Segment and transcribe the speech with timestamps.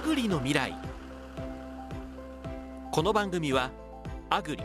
[0.00, 0.74] アグリの未来。
[2.90, 3.70] この番組は
[4.30, 4.64] アグリ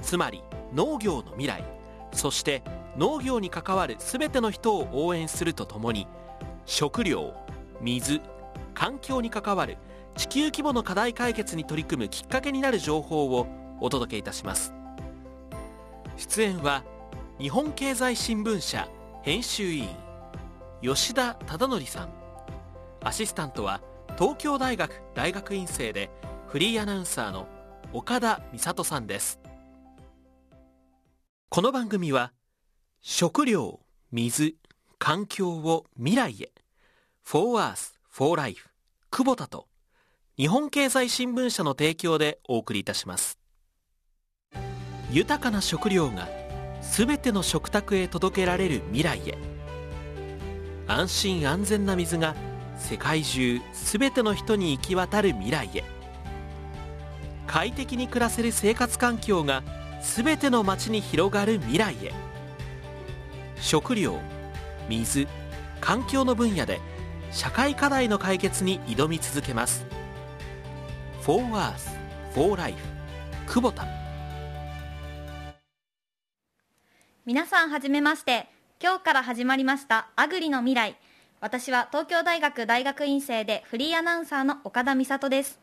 [0.00, 1.64] つまり農業の未来
[2.12, 2.62] そして
[2.96, 6.06] 農業に関わる全ての人を応援するとともに
[6.66, 7.34] 食料
[7.80, 8.22] 水
[8.74, 9.76] 環境に関わる
[10.16, 13.48] 地球規模の課題解決に取り組むきっかけになる情報を
[13.80, 14.72] お届けいたします。
[16.16, 16.84] 出演は
[17.40, 18.88] 日本経済新聞社
[19.22, 19.88] 編集委員
[20.80, 22.08] 吉田忠則さん。
[23.02, 23.80] アシスタントは
[24.18, 26.08] 東京大学大学院生で
[26.46, 27.46] フリーアナウンサーの
[27.92, 29.38] 岡田美里さんです。
[31.50, 32.32] この番組は
[33.02, 33.80] 食料
[34.10, 34.56] 水
[34.98, 36.50] 環境を未来へ
[37.24, 38.70] For Earth for Life
[39.10, 39.66] 久保田と
[40.38, 43.38] 日本経済新聞社の提供でお送りいたします。
[45.10, 46.26] 豊かな食料が
[46.80, 49.36] すべての食卓へ届けられる未来へ。
[50.86, 52.34] 安心安全な水が
[52.76, 55.84] 世界中すべての人に行き渡る未来へ。
[57.46, 59.62] 快適に暮らせる生活環境が
[60.00, 62.12] すべての街に広がる未来へ。
[63.56, 64.18] 食料
[64.88, 65.26] 水
[65.80, 66.80] 環境の分野で
[67.30, 69.86] 社会課題の解決に挑み続けます。
[71.22, 71.74] For Earth,
[72.34, 72.78] For Life
[73.46, 73.86] 久保田。
[77.24, 78.48] 皆さんはじめまして。
[78.78, 80.96] 今日から始まりましたアグリの未来。
[81.46, 85.60] 私は東京大学大学院生でフリーアナウンサーの岡田美里です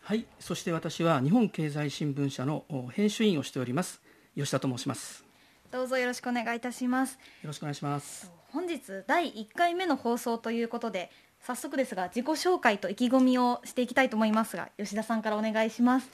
[0.00, 4.00] はい、そして私は日本経済新聞社の編集員をしております
[4.36, 5.24] 吉田と申します。
[5.70, 8.32] どうぞよろしくお願いいたしますよろしくお願いします。
[8.48, 16.10] 本日第1回目の放送ということで早速ですが自己紹介と意気込みをしていきたいと思いますが吉田さんからお願いします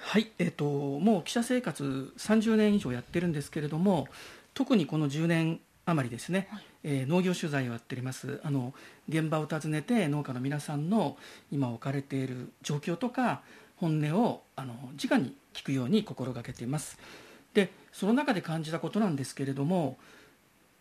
[0.00, 4.08] はい、えっ、ともう記者生活30年以上やってるんですけれども、
[4.54, 6.48] 特にこの10年余りですね、
[6.86, 8.40] えー農業取材をやっております。
[8.44, 8.72] あの
[9.08, 11.16] 現場を訪ねて農家の皆さんの
[11.50, 13.42] 今置かれている状況とか
[13.76, 16.96] 本音をあの直に聞くように心がけています。
[17.52, 19.96] で、その中で感じたことなんですけれども、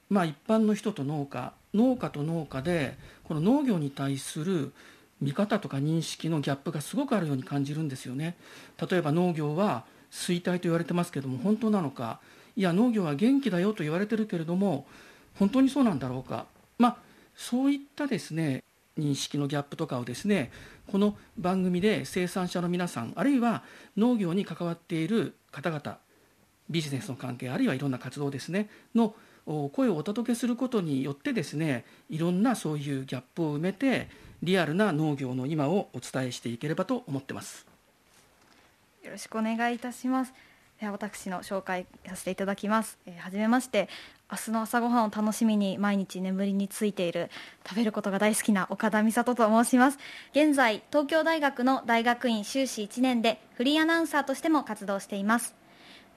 [0.10, 4.74] まあ、一般の人と農家農家と農家でこの農業に対する
[5.22, 8.36] 見方とか認識のギャップがすごくあるように感じるんですよね
[8.90, 12.20] 例えば農業は衰退と言われてますけども本当なのか
[12.56, 14.86] いや農業は元気だよと言われてるけれども
[15.40, 16.46] 本当にそうなんだろうか
[16.78, 16.98] まあ
[17.36, 18.64] そういったですね
[18.98, 20.52] 認識のギャップとかをですね
[20.88, 23.64] この番組で生産者の皆さんあるいは
[23.98, 25.98] 農業に関わっている方々
[26.70, 29.14] ビジネスの関係あるいはいろんな活動ですねの
[29.46, 34.08] 声をお届けすることによってですねいろんなそういうギャップを埋めて
[34.42, 37.66] リアルな農業の今をお伝えしていければと思ってます。
[39.06, 40.34] よろしくお願いいたします
[40.82, 43.90] 私の紹介させていただきます、えー、はじめまして。
[44.32, 47.30] 明日の朝ごはんを楽しみに毎日眠りについている
[47.64, 50.00] 食べることが大好きな岡田美里と申します。
[50.32, 55.54] 現在東京大学の大学院修士1年でフリーアナウンサーとしても活動しています。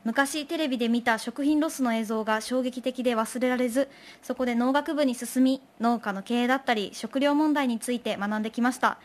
[0.05, 3.89] 昔テレビで見た食品ロスの映像が衝撃的で忘れられず
[4.23, 8.99] そこで農学部に進み農家の経営だったり食料問題について学んできました。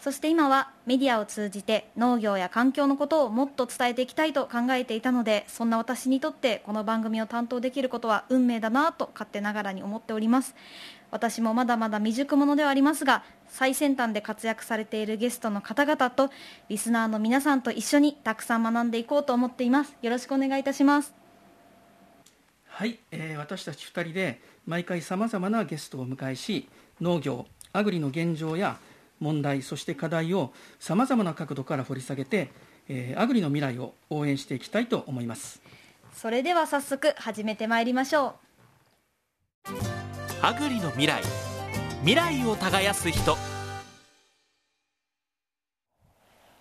[0.00, 10.54] そして今はメディアを通じて農業や環境のことをもっと伝えていきたいと考えていたのでそんな私にとってこの番組を担当できることは運命だなと勝手ながらに思っております。
[11.10, 16.30] 私もまだまだ未熟者ではありますが最先端で活躍されているゲストの方々と
[16.68, 19.96] リスナーの皆さんと一緒にたくさん学んでいこうと思っています。
[20.02, 21.14] よろしくお願いいたします。
[22.66, 26.68] はい、えー私たち2人で毎回さまざまなゲストをお迎えし
[27.00, 28.78] 農業アグリの現状や
[29.20, 32.50] 問題そして課題をさまざまな角度から掘り下げて、
[32.88, 35.60] えーアグリの未来を応援していきたいと思います。
[36.12, 38.34] それでは早速始めてまいりましょう。
[40.42, 41.22] アグリの未来。
[42.00, 43.36] 未来を耕す人。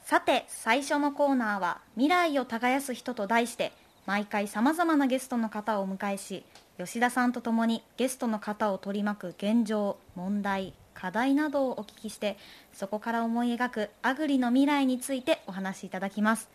[0.07, 3.73] さて最初のコーナーは「未来を耕す人」と題して
[4.05, 6.45] 毎回さまざまなゲストの方をお迎えし
[6.77, 12.37] 吉田さんとともにゲストの方を取り巻く現状問題課題などをお聞きして
[12.73, 16.49] そこから思い描くアグリの未来についてお話しいただきます。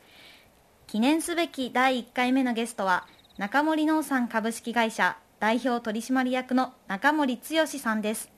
[0.89, 3.06] 記念すべき第1回目のゲストは
[3.39, 8.31] 中森農産株式会社代表取締役の中森剛さんです。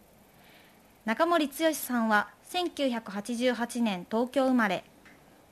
[1.06, 4.85] 中森剛さんは1988年東京生まれ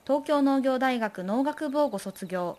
[0.07, 2.59] 東京農業大学農学部をご卒業。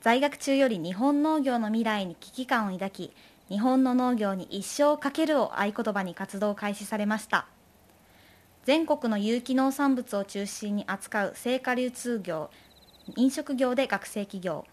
[0.00, 3.12] 在学中より日本農業の未来に危機感を抱き
[3.48, 7.46] 日本の農業に一生かけるを合言葉に活動を開始されました。
[8.64, 12.50] 全国の有機農産物を中心に扱う成果流通業
[13.16, 14.64] 飲食業で学生企業。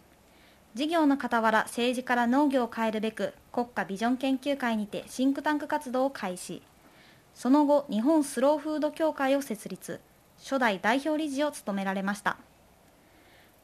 [0.76, 6.62] 事業の傍ら政治から農業を変えるべく国家ビジョン研究会にてシンクタンク活動を開始。
[7.34, 10.00] その後日本スローフード協会を設立。
[10.38, 12.38] 初代代表理事を務められました。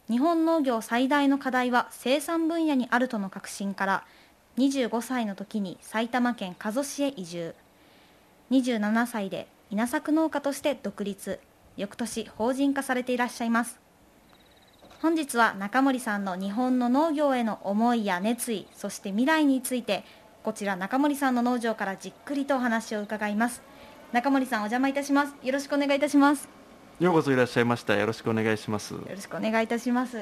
[0.10, 4.06] 日本農業最大の課題は生産分野にあるとの確信から
[4.57, 7.56] 25歳の時に埼玉県加須市へ移住。
[8.52, 11.40] 27歳で稲作農家として独立。
[11.78, 13.80] 翌年法人化されていらっしゃいます。
[15.02, 20.04] 本日は中森さんの日本の農業への思いや熱意そして未来について
[20.42, 23.62] こちら中森さんの農場からじっくりとお話を伺います。
[24.13, 25.36] 中森さんお邪魔いたします。
[25.44, 26.48] よろしくお願いいたします。
[27.00, 27.96] ようこそいらっしゃいました。
[27.96, 28.94] よろしくお願いします。
[28.94, 30.18] よろしくお願いいたします。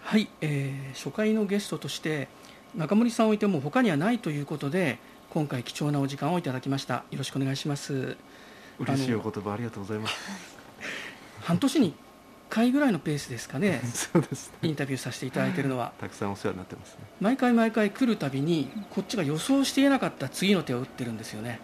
[0.00, 2.28] はい、えー、初回のゲストとして
[2.74, 4.98] 中森さんをいても他にはないということで
[5.30, 7.04] 今回貴重なお時間をいただきました。
[7.10, 8.16] よろしくお願いします。
[8.78, 10.14] 嬉しいお言葉ありがとうございます。
[11.42, 11.94] 半年に1
[12.48, 13.80] 回ぐらいのペースですかね。
[13.92, 15.92] そうです、ね、インタビューさせていただいているのは。
[15.98, 16.98] たくさんお世話になってますね。
[17.20, 21.60] 毎回毎回来るたびにこっちが予想していなかった次の手を打ってるんですよね。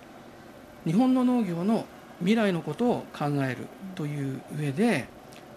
[0.86, 1.86] 日本の農業の
[2.20, 5.08] 未来のことを考えるという上で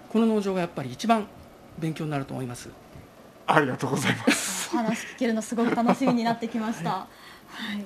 [0.10, 1.28] この農場がやっぱり一番
[1.80, 2.70] 勉強になると思います。
[3.48, 4.61] ありがとうございます。
[4.61, 6.90] お話聞けるのすごく楽しみになってきました、
[7.50, 7.86] はい、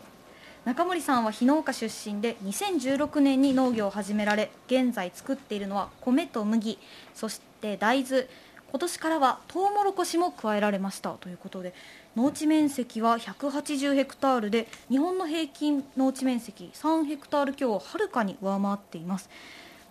[0.64, 6.80] 中森さんは非農家出身で2016年に農業を始められ現在作っているのは米と麦
[7.14, 8.28] そして大豆。
[8.72, 11.12] 今年からはトウモロコシも加えられました。
[11.12, 11.74] ということで
[12.18, 19.30] 農地面積は180ヘクタールで日本の平均農地面積3ヘクタール強をはるかに上回っています。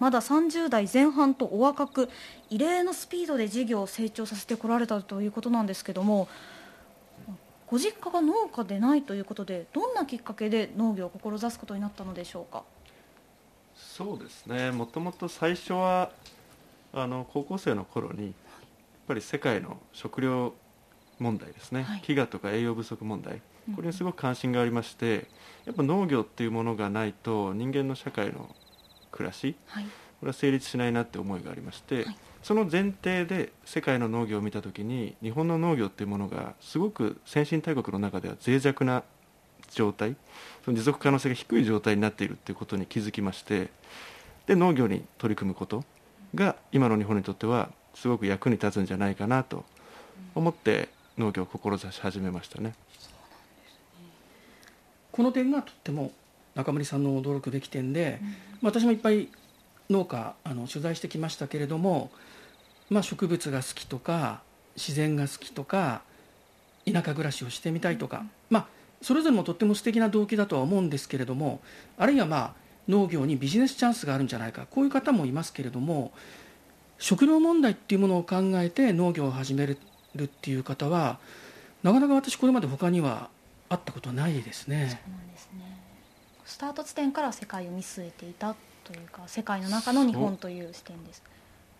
[0.01, 2.11] まだ30代前半とお若く
[2.51, 6.29] 異例のスピードで事業を成長させてこられたということなんですけども
[7.67, 12.63] ご実家が農家でないということでどんなきっかけで農業を志すことになったのでしょうか？
[13.77, 14.71] そうですね。
[14.71, 16.11] もともと最初は
[16.93, 18.33] あの高校生の頃にやっ
[19.09, 20.55] ぱり世界の食料
[21.19, 23.41] 問題ですね、はい、飢餓とか栄養不足問題。
[23.75, 25.27] これにすごく関心がありまして、
[25.65, 28.55] やっぱ農業っていうものがないと人間の社会の
[29.11, 29.91] 暮らし、はい、こ
[30.23, 39.03] れは成立しないなって思いがありまして、はい、その前提で世界の農業を見た時に日本の農業っていうものがすごく先進大国の中では脆弱な
[39.71, 40.15] 状態
[40.63, 43.71] その持続可能性が低い状態になっているっていうことに気づきまして
[44.47, 45.85] で農業に取り組むこと
[46.35, 49.65] が今の日本にとってはすごく役に立つんじゃないかなと
[50.35, 52.75] 思って農業を志し始めましたね。
[55.13, 56.13] この点がとっても
[56.55, 58.19] 中森さんの驚くべき点で、
[58.61, 59.29] うん、私もいっぱい
[59.89, 62.11] 農家あの取材してきましたけれども、
[62.91, 64.43] まあ、植物が好きとか
[64.77, 66.03] 自然が好きとか
[66.87, 68.67] 田舎暮らしをしてみたいとか、うん、まあ、
[69.03, 71.61] それぞれもとっても素敵な動機だとは思うんですけれども
[71.99, 72.55] あるいはまあ
[72.89, 76.13] 農業にビジネスチャンスがあるんじゃないかこういう方もいますけれども
[76.99, 79.79] 食料問題っていうものを考えて農業を始める
[80.23, 81.19] っていう方は
[81.83, 83.29] なかなか私これまで他には
[83.69, 84.89] 会ったことはないですね。
[84.91, 85.81] そうなんですね。
[86.45, 88.55] スタート地点から世界を見据えていた
[88.85, 91.23] というか世界の中の日本という視点です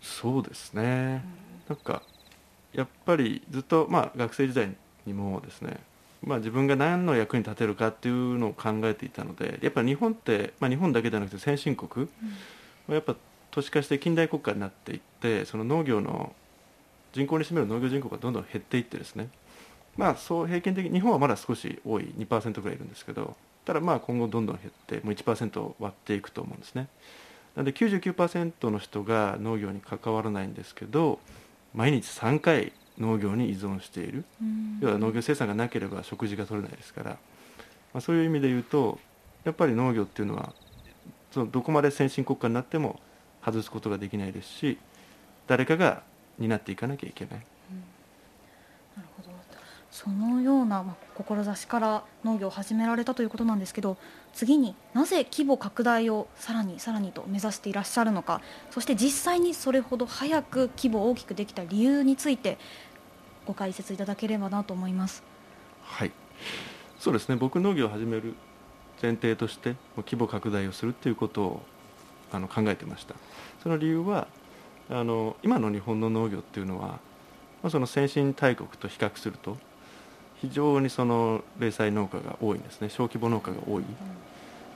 [0.05, 1.25] そうですね、
[1.69, 2.03] うん、なんか
[2.75, 4.71] やっぱりずっと、まあ、学生時代
[5.07, 5.79] にもですね、
[6.23, 12.07] まあ、自分が何の役に立てるかっていうのを考えていたのでやっぱ日本って、まあ、日本だけではなくて先進国、
[12.89, 13.17] うん、やっぱ
[13.51, 16.35] 都市化して近代国家になっていってその農業の
[17.13, 19.29] 人口に占める農業人口がどんどん減っていってですね
[19.97, 26.89] まあそう平均的に日本はまだ少し多い2%ぐらいいるんですけどただまあ今後どんどん減ってもう1%割っていくと思うんですね
[27.57, 31.21] なので99%の人が農業に関わらないんですけど
[31.73, 34.25] 毎日3回農業に依存している。
[34.81, 37.19] 要は農業生産がなければ食事が取れないですから、ま
[37.99, 38.99] あ、そういう意味で言うと
[39.45, 40.53] やっぱり農業っていうのは
[41.33, 43.01] そのどこまで先進国家になっても
[43.45, 44.79] 外すことができないですし
[45.47, 46.03] 誰かが
[46.39, 47.47] 担っていかなきゃいけない。
[49.95, 53.97] そのような、まあ、志から農業を始められたということなんですけど
[54.33, 58.41] 次になぜ規模拡大をさらにさらにと目指していらっしゃるのか
[58.73, 62.59] そして実際にそれほど早く規模を大きくできた理由について
[63.47, 65.23] ご解説いただければなと思います。
[65.85, 66.11] はい。
[66.99, 67.37] そうですね。
[67.37, 68.35] 僕農業を始める
[69.01, 71.63] 前提として規模拡大をするということを
[72.33, 73.15] あの考えてました。
[73.63, 74.27] その理由は
[74.91, 79.57] あの今の日本の農業っていうのは、まあ、その先進大国と比較すると
[80.41, 82.89] 非常にその零細農家が多いんですね。
[82.89, 83.89] 小規模農家が多い、ま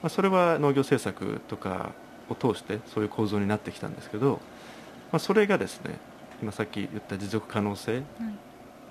[0.03, 1.91] あ、それは農業政策とか
[2.29, 4.39] を通してそういう構造になってきたんですけど、
[5.11, 5.99] まあ、それがですね
[6.41, 8.03] 今さっき言った持続可能性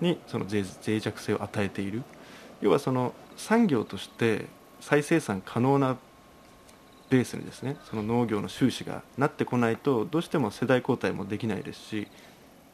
[0.01, 2.03] にその脆弱性を与えている。
[2.61, 4.47] 要はその産業として
[4.81, 5.97] 再生産可能な
[7.09, 12.09] ベースにですねその農業の収支がなってこないとどうしても世代交代もできないですし、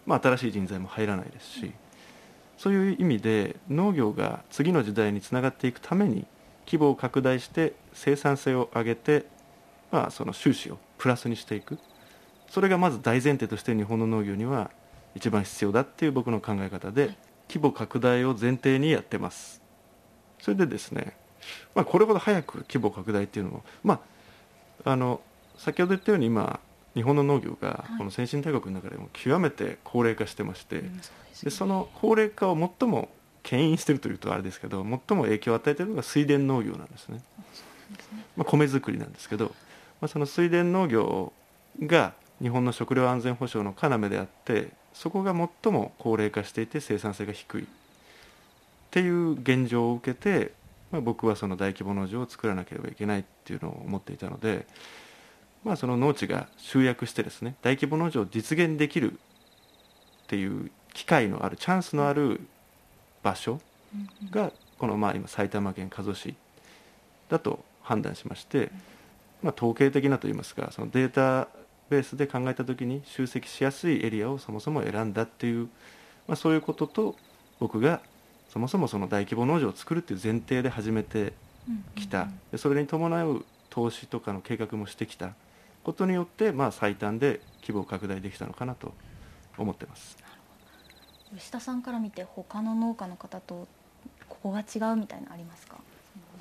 [0.06, 1.72] まあ、新しい人材も入らないですし、
[2.56, 6.26] そういう意味で農業が次の時代につながっていくために
[6.66, 9.26] 規模を拡大して生産性を上げて
[9.94, 11.78] まあ、その収支をプラスにしていく。
[12.50, 14.72] それがまず大前提として日本の農業には
[15.14, 17.16] 一番必要だっていう僕の考え方で、
[17.48, 19.62] 規模拡大を前提にやってます。
[20.40, 21.16] それでですね、
[21.76, 24.00] まあ、これほど早く規模拡大っていうのも、ま
[24.84, 25.20] あ、あの
[25.56, 26.58] 先ほど言ったように今
[26.94, 30.82] 日本の農業がこの先進大国の中でも極めて高齢化してまして、
[31.42, 33.08] でその高齢化を最も
[33.42, 37.20] 牽引しているというとあれですけど最も影響を与えているのが水田農業なんですね。
[38.36, 39.46] まあ、米作りなんですけど、
[40.00, 41.32] まあ、その水田農業
[41.82, 47.62] が日本の食料安全保障の要であってそこが最も高齢化していて生産性が低い。
[47.62, 47.66] っ
[48.90, 50.52] ていう現状を受けて、
[50.92, 54.66] まあ、僕はその大規模農場を作らなければいけないっていうのを思っていたので、
[55.64, 59.16] まあ、その農地が集約してですね大規模農場を実現できるっ
[60.26, 62.40] ていう機会のあるチャンスのある
[63.22, 63.60] 場所
[64.30, 66.34] がこのまあ今埼玉県加須市
[67.28, 68.70] だと判断しまして、
[69.42, 71.48] まあ、統計的なといいますかそのデータ
[71.88, 75.68] ベースで考えた時に集積しやすいエリアをそもそも選んだっていう、
[76.26, 77.16] まあ、そういうことと
[77.58, 78.00] 僕が
[78.48, 81.32] そもそもその大規模農場を作るっていう前提で始めて
[81.96, 85.34] きた、でそれに伴う投資とかの計画もしてきた
[85.84, 88.92] ことによって、まあ、最短で規模を拡大できたのかなと
[89.56, 90.16] 思ってます。
[91.36, 93.68] 吉田さんから見て他の農家の方と
[94.28, 95.76] ここが違うみたいなありますか？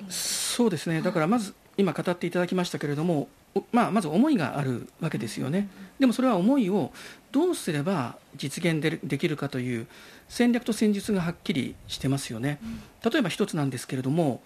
[0.08, 1.02] そうですね。
[1.02, 3.28] だからまず今語っていただきましたけれども、
[3.72, 6.92] まあ、まず思いがあるわけですよね、でもそれは思いを
[7.32, 9.86] どうすれば実現でできるかという
[10.28, 12.60] 戦略と戦術がはっきりしてますよね、
[13.04, 14.40] 例えば一つなんですけれども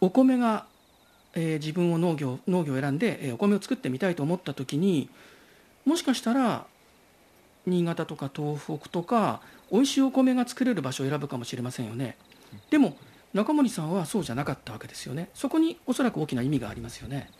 [0.00, 0.66] お米が、
[1.34, 5.08] えー、自分を農業農業を選んで、えー、お米を作ってみたいと思った時に
[5.84, 6.66] もしかしたら
[7.66, 12.16] 新潟とか東北とか美味しいお米が作れる場所を選ぶかもしれませんよね。
[12.70, 12.96] でも
[13.34, 15.28] 中森さんはそうじゃなかったわけですよね。
[15.34, 17.30] そこにおそらく大きな意味がありますよね。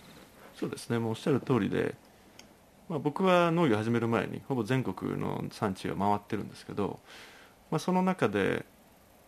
[0.54, 0.98] そうですね。
[0.98, 1.94] もうおっしゃる通りで、
[2.88, 7.00] まあ、僕は農業始める前にほぼ全国の産地を回ってるんですけど、
[7.70, 8.66] まあ、その中で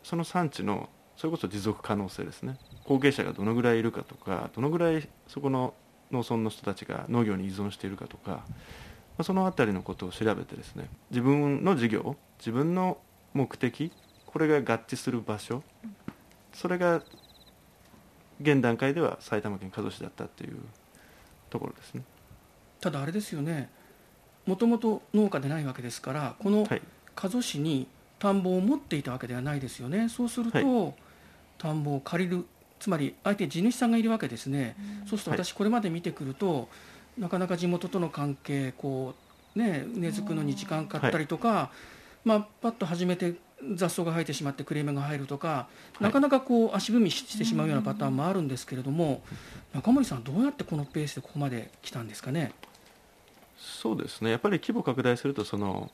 [0.03, 2.57] その産地のそれこそ持続可能性ですね。
[2.87, 5.75] 後継者がどのぐらいいるかとかどのぐらいそこの
[6.11, 8.43] 農村の人たちが農業に依存しているかとか、ま
[9.19, 12.97] あ、その辺りのことを調べてですね自分の事業自分の
[13.35, 13.93] 目的
[14.25, 15.63] これが合致する場所
[16.55, 17.03] それが
[18.41, 20.57] 現段階では埼玉県加須市だったっていう
[21.51, 22.03] ところですね。
[22.81, 23.69] ただあれですよね
[24.47, 26.67] もともと農家でないわけですからこの
[27.15, 30.09] 加須市に田んぼを持っていたわけではないですよね。
[30.09, 30.95] そうすると、はい、
[31.61, 32.47] 田んぼを借りる
[32.79, 36.63] つまり相手地主さんがいるわけですね、うん、そうすると私これまで見てくると、は
[37.19, 39.15] い、なかなか地元との関係こ
[39.55, 41.71] うねうねずくのに時間かかったりとか、は
[42.25, 43.35] い、まあパッと始めて
[43.75, 45.69] 雑草が生えてしまってクレームが入るとか、
[46.01, 49.21] なかなかこう足踏みしてしまうようなパターンもあるんですけれども、
[49.75, 52.53] 中森さん、どうやってこのペースでここまで来たんですかね？
[53.59, 54.31] そうですね。
[54.31, 55.91] やっぱり規模拡大するとその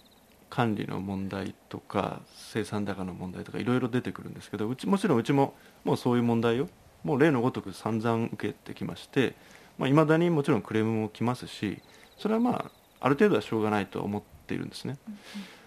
[0.49, 6.69] 管理の問題とか生産高の問題とかいろいろ出てくるんですけどうちもちろんうちももうそういう問題を
[7.05, 9.33] もう例のごとく散々受けてきましてい
[9.79, 11.83] まあ、未だにもちろんクレームも来ますし
[12.19, 14.97] それはまあある程度はしょうがないと思っているんですね。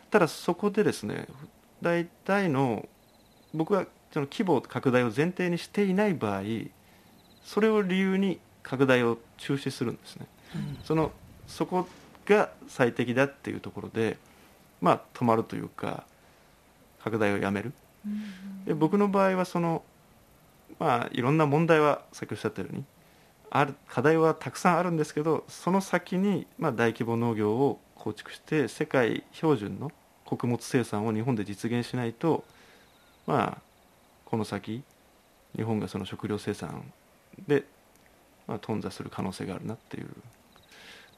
[0.09, 1.27] ただそこでですね
[1.81, 2.87] 大体の
[3.53, 6.41] 僕はその規模拡大を前提にしていない場合
[7.43, 11.11] それを理由に拡大を中止するんですね、うん、その
[11.47, 11.87] そこ
[12.25, 14.17] が最適だっていうところで
[14.81, 16.05] まあ止まるというか
[17.03, 17.73] 拡大をやめる、
[18.05, 19.83] うん、で僕の場合はその
[20.79, 22.83] まあいろんな問題はさっきおっしゃったように
[23.51, 29.91] ある課題はたくさんあるんですけどその先にまあ大規模農業を構築して世界標準の
[30.25, 32.43] 穀物生産を日本で実現しないと
[33.25, 33.61] まあ
[34.25, 34.83] この先
[35.55, 36.83] 日本がその食料生産
[37.47, 37.63] で、
[38.47, 40.07] まあ、頓挫する可能性があるなっていう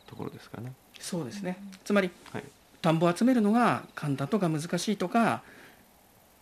[0.07, 0.73] ところですかね。
[0.99, 1.57] そうですね。
[1.83, 2.43] つまり、はい、
[2.81, 5.43] 田んぼを集めるのが簡単とか難しいとか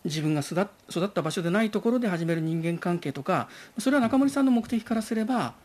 [0.05, 0.62] 自分が育
[1.05, 5.55] った場所でないところで始める人間関係とかそれは中森さんの目的からすれば、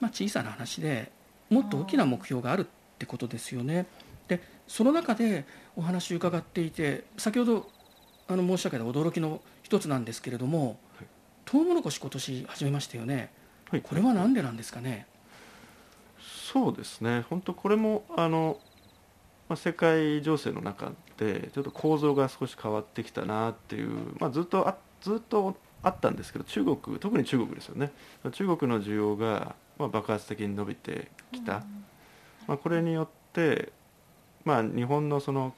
[0.00, 1.10] まあ、小さな話で
[1.50, 2.66] もっと大きな目標があるっ
[2.98, 3.86] てことですよね。
[4.28, 5.44] でその中で
[5.76, 7.68] お話を伺っていて先ほど
[8.28, 11.06] あの申し上げた驚きの一つなんですけれども、はい、
[11.44, 13.30] トウモロコシ今年始めましたよね、
[13.70, 15.06] はい、これは何でなんですかね？
[16.18, 17.24] そうですね。
[17.28, 18.58] 本当これもあの、
[19.48, 27.92] まあ、世界情勢の中でちょっと構造が少し変わってきたなっていう、まあ、ずっとあずっとあったんですけど中国特に中国ですよね。
[28.32, 31.62] 中国の需要が、まあ、爆発的に伸びてきた、
[32.46, 33.72] まあ、これによって
[34.46, 35.52] まあ、日本のその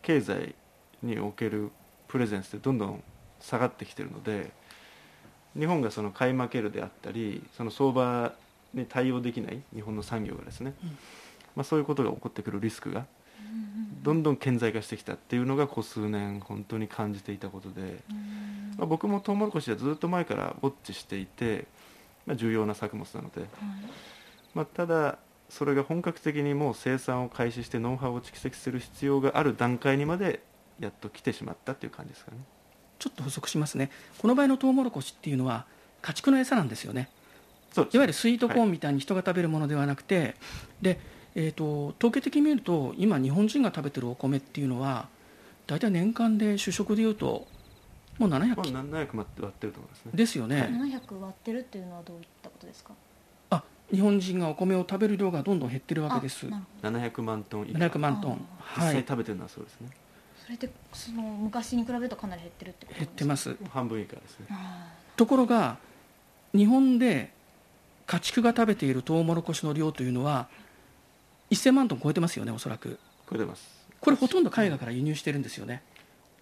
[0.00, 0.54] 経済
[1.02, 1.70] における
[2.08, 3.02] プレゼンスってどんどん
[3.40, 4.50] 下がってきてるので
[5.56, 8.32] 日本がその買い負けるであったりその相場
[8.72, 10.98] に対応できない日本の産業がですね、うん
[11.56, 13.06] まあ、そういうことが起こってくるリスクが
[14.02, 17.98] どんどん顕在化してきたっていうのがここ数年本当に感じていたことで、
[18.76, 21.66] まあ、僕もトウモロコシはずっと前からウォッチしていて、
[22.24, 23.46] まあ、重要な作物なので、
[24.54, 30.42] まあ、ただそれが本格的にもう生産を開始してノウハウを蓄積する必要がある段階にまで
[30.78, 32.38] やっと来てしまったっていう感じですかね。
[32.98, 33.90] ちょっと補足しますね。
[34.18, 35.66] この場合のトウモロコシっていうのは
[36.02, 37.08] 家畜の餌なんですよね。
[37.76, 40.34] いわゆるスイートコーンみたいに人が食べるものではなくて、
[40.80, 40.98] で、
[41.38, 45.06] えー、と統計的に見ると今日本人が食べてるお米っていうのは
[45.66, 47.46] 大体年間で主食でいうと
[48.18, 50.10] もう700まあ、キ何百割って割ってると思いますね。
[50.14, 52.94] ですよね、700割ってるっていうのはどういったことですか？
[53.50, 53.62] あ
[53.92, 56.46] 日本人がお米を食べる量がどんどん減ってるわけです。
[56.46, 56.98] あなるほど。
[56.98, 58.46] 700万トン以下700万トン。
[58.76, 58.92] 実はい。
[58.94, 59.90] 際食べてるのはそうですね、
[60.42, 63.42] それってその昔に比べるとかなり減ってるってこと減ってます。
[63.54, 64.46] す半分以下ですね。
[64.50, 65.76] あところが
[66.54, 67.32] 日本で
[68.06, 70.48] 家畜が食べているトウモロコシの量というのは
[71.50, 72.98] 1000万トン超えてますよねおそらく。
[73.26, 73.86] これ出ます。
[74.00, 75.82] これほとんど海外から輸入してるんですよね。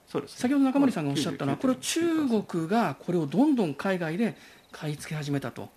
[0.06, 0.36] そうですね。
[0.40, 4.36] 先ほど中森さんがおっしゃったのはこれを中99.9%国がこれをどんどん海外で
[4.72, 5.68] 買い付け始めたと。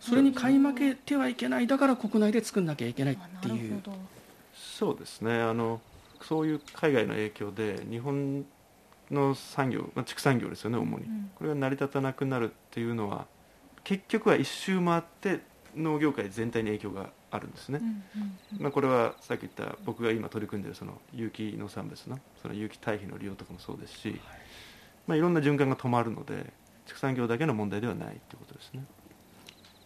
[0.00, 1.66] それに買い負けてはいけない。
[1.66, 3.82] だから国内で作んなきゃいけないーっていう。
[4.54, 5.40] そうですね。
[5.40, 5.80] あの
[6.22, 8.44] そういう海外の影響で日本
[9.10, 11.30] の産業、まあ、畜産業ですよね主に、うん。
[11.34, 13.26] これが成り立たなくなるっていうのは
[13.84, 15.40] 結局は一周回って
[15.76, 17.80] 農業界全体に影響があるんですね、
[18.58, 24.20] まあ、これはさっき言った僕が今取り組んでいるその有機農産物のその有機堆肥の利用とかもそうですし、
[25.06, 26.52] まあ、いろんな循環が止まるので
[26.86, 28.84] 畜産業だけの問題ではないということですね。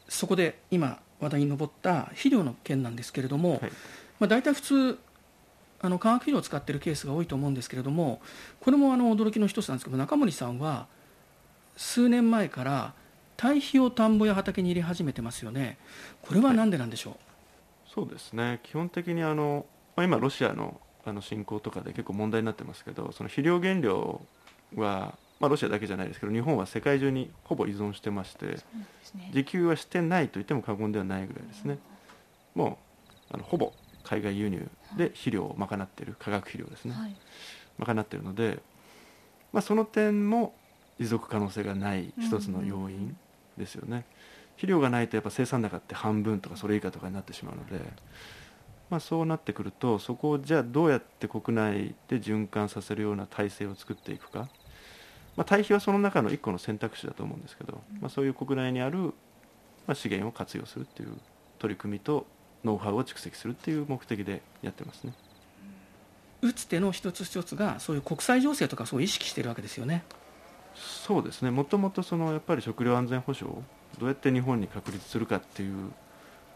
[0.08, 3.60] そこで今話題に上った肥料の件なんですけれども、はい。
[4.20, 4.98] まあ、大体普通
[5.80, 8.22] あの化学肥料を使っているケースが多いと思うんですけれども
[8.60, 10.86] これもあの驚きの一つなんですけど中森さんは
[11.76, 12.94] 数年前から
[13.36, 15.76] 堆肥を田んぼや畑に入れ始めてますよね。
[16.22, 17.14] これは何でなんでしょう、
[17.94, 18.60] そうですね。
[18.64, 24.22] 基本的にあの、まあ、今ロシアのあの侵攻とかで結構問題になってますけどその肥料原料
[24.74, 28.56] は、まあ、ロシアだけじゃないですけど日本は世界中にほぼ依存してましてね。
[29.28, 31.78] 自給はしてないと言っても過言ではないぐらいですね。
[32.54, 32.78] も
[33.30, 37.16] うあのほぼ海外輸入で肥料を賄っている化学肥料ですね、はい。
[37.78, 38.60] 賄っているので、
[39.52, 40.54] まあ、その点も
[40.98, 43.16] 持続可能性がない一つの要因
[43.58, 44.04] ですよね、
[44.56, 47.84] 肥料がないとやっぱ生産高って半分とかそれ以下とかになってしまうので、
[48.90, 54.48] まあ、そうなってくるとそこをじゃあどうやって国内で循環させるような体制を作っていくか、
[55.36, 59.12] まあ、堆肥はその中の一個の選択肢だと思うんですけど、まあ、そういう国内にある、ま
[59.88, 61.14] あ、資源を活用するっていう
[61.58, 62.26] 取り組みと
[62.64, 65.12] ノウハウを蓄積するっていう目的でやってますね。
[66.40, 70.04] 打つ手の一つ一つがそういう国際情勢とかそう意識しているわけですよね。
[70.74, 71.50] そうですね。
[71.50, 73.62] もともとそのやっぱり食料安全保障を
[73.98, 75.90] どうやって日本に確立するかっていう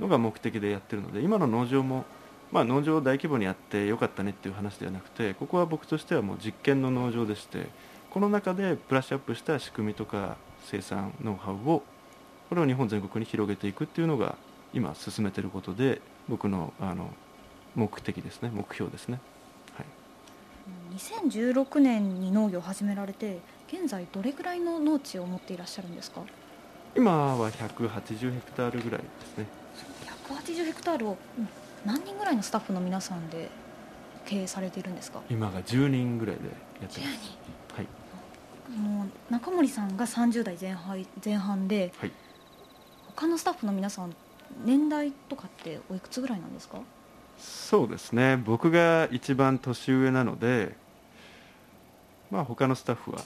[0.01, 2.05] のが目的でやってるので今の農場も、
[2.53, 7.67] まあ、農場を大規模にやってよかったねっていう話ではなくてここは僕としてはもう実験の農場でして
[8.11, 11.83] この中でプラッシュアップした仕組みとか生産ノウハウを
[12.49, 14.37] これを日本全国に広げていくっていうのが
[14.73, 17.11] 今進めてることで僕のあの
[17.75, 19.21] 目的ですね目標ですね。
[19.77, 19.87] はい
[20.97, 23.39] 2016年に農業を始められて
[23.73, 26.23] 現在どれぐらいの農地を持っていらっしゃるんですか？
[26.97, 29.47] 今は180ヘクタールぐらいですね。
[30.29, 31.49] 180ヘクタールをうん
[31.87, 33.49] 何人ぐらいのスタッフの皆さんで
[34.27, 35.21] 経営されているんですか？
[35.31, 36.43] 今が10人ぐらいで
[36.81, 37.19] やって10ます。
[37.73, 37.77] 人。
[37.77, 37.87] はい。
[38.69, 42.13] あの中森さんが30代前半前半ではい。
[43.17, 44.15] 他のスタッフの皆さん
[44.65, 46.79] 年代とかっておいくつぐらいなんですか？
[47.39, 48.37] そうですね。
[48.37, 50.75] 僕が一番年上なので
[52.31, 53.19] まあ他のスタッフは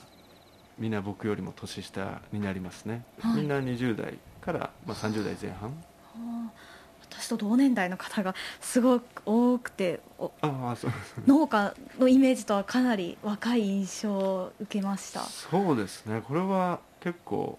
[0.79, 3.37] みんな僕よりも年下になりますね、はい。
[3.37, 5.73] みんな20代から、まあ、30代前半。
[6.15, 6.49] あ。
[6.49, 6.73] ー
[7.13, 10.91] 私と同年代の方がすごく多くておああそう。
[11.27, 15.21] 農家のイメージとはかなり若い印象を受けました。
[15.21, 16.23] そうですね。
[16.27, 17.59] これは結構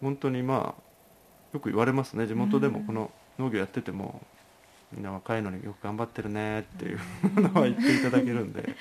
[0.00, 0.82] 本当にまあ
[1.52, 2.26] よく言われますね。
[2.26, 2.86] 地元でもうん。
[2.86, 4.22] この農業やってても
[4.90, 7.00] みんな若いのによく頑張ってるねっていう
[7.40, 8.74] のは言っていただけるんで。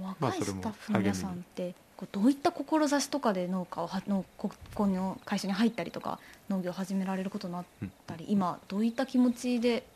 [0.00, 1.74] まあ若いそれもスタッフの皆さんって
[2.12, 6.18] どういった志とかで農家をはのここの会社に入ったりとか
[6.50, 7.64] 農業を始められることになっ
[8.06, 9.86] たり今どういった気持ちで、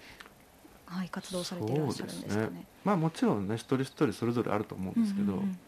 [0.87, 2.44] はい、活動されていらっしゃるんですか？
[2.44, 2.64] そうね。
[2.84, 5.58] まあもちろんね一人一人それぞれあると思うんですけど、うんうんうん。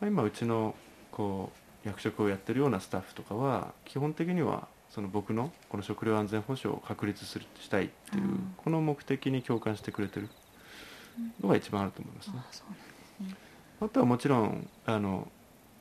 [0.00, 0.74] まあ、今うちの
[1.12, 1.52] こ
[1.84, 8.54] う役職をやってるようなスタッフとかは基本的にはその僕のこの食料安全保障を確立するしたいっていう、うん。
[8.56, 10.28] この目的に共感してくれてる
[11.40, 12.32] のが一番あると思いますね。
[13.20, 13.36] うなん
[13.82, 15.28] あとはもちろんあの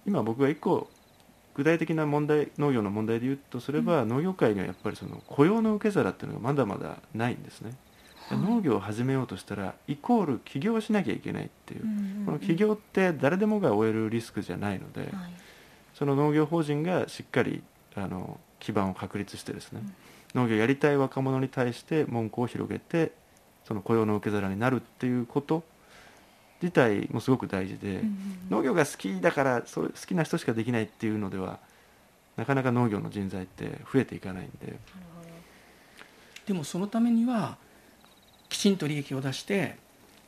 [0.06, 0.90] 今僕が一個
[1.56, 7.74] 具具体的な問題農業の問題で言うとすれば、農業界にはやっぱりその雇用の受け皿っていうのがまだまだないんですね、
[8.30, 11.82] で農業を始めようとしたらイコール起業しなきゃいけないっていう、
[12.26, 15.12] この起業って誰でもが負えるリスクじゃないので、はい。
[15.94, 17.62] その農業法人がしっかり
[17.96, 19.82] あの基盤を確立してですね、
[20.34, 23.12] 農業やりたい若者に対して門戸を広げて
[23.66, 25.64] その雇用の受け皿になるっていうこと
[26.62, 28.02] 自体もすごく大事で、
[28.50, 31.60] 農業が好きだからそう好きな人しかできないっていうのでは
[32.38, 34.78] なかなか農業の人材って増えていかないんで。
[36.46, 37.58] でもそのためには
[38.50, 39.78] きちんと利益を出して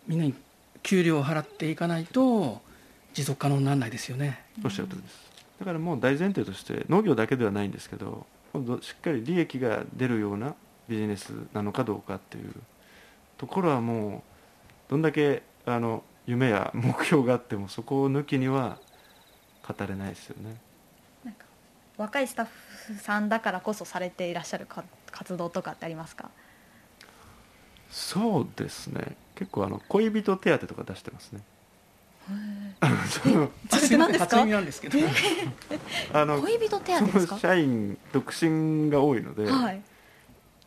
[0.08, 0.34] みんなに
[0.82, 2.62] 給料を払っていかないと
[3.14, 4.44] 持続可能にならないですよね。
[4.64, 5.34] おっしゃるとりです。
[5.60, 8.26] だからもう大前提として農業だけではないんですけど
[8.82, 10.56] しっかり利益が出るような
[10.90, 12.54] ビジネスなのかどうかっていう
[13.38, 14.24] ところはも
[14.88, 18.78] うどんだけあの夢や目標があってもそこを抜きには
[19.68, 20.56] 語れないですよね。
[21.24, 21.46] なんか
[21.98, 26.30] 若いスタッフさんだからこそされていらっしゃるか活動とかってありますか？
[27.90, 29.16] そうですね。
[29.36, 31.42] 結構あの恋人手当とか出してますね。
[32.80, 34.46] あのそのそれって何ですか？
[34.46, 34.98] なんですけど。
[36.14, 37.38] あの 恋人手当ですか？
[37.38, 39.82] 社員独身が多いので、はい。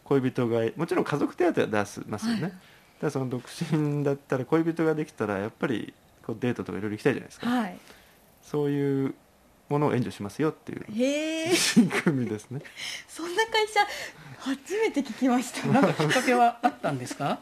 [0.04, 2.52] 恋人がもちろん家族手当は出しますよね、はい。
[2.52, 2.56] た
[3.00, 5.92] だその独身だったら恋人ができたらやっぱり
[6.24, 7.78] こうデートとかいろいろ行きたいじゃないですか、はい。
[8.42, 9.14] そういう
[9.68, 11.52] ものを援助しますよっていうへ
[12.02, 12.60] 組みですね。
[13.08, 13.80] そんな会社
[14.38, 15.66] 初めて聞きました。
[15.68, 17.40] なんかきっかけはあったんですか？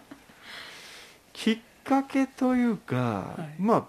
[1.33, 3.63] きっかけというか、い。
[3.63, 3.85] まあ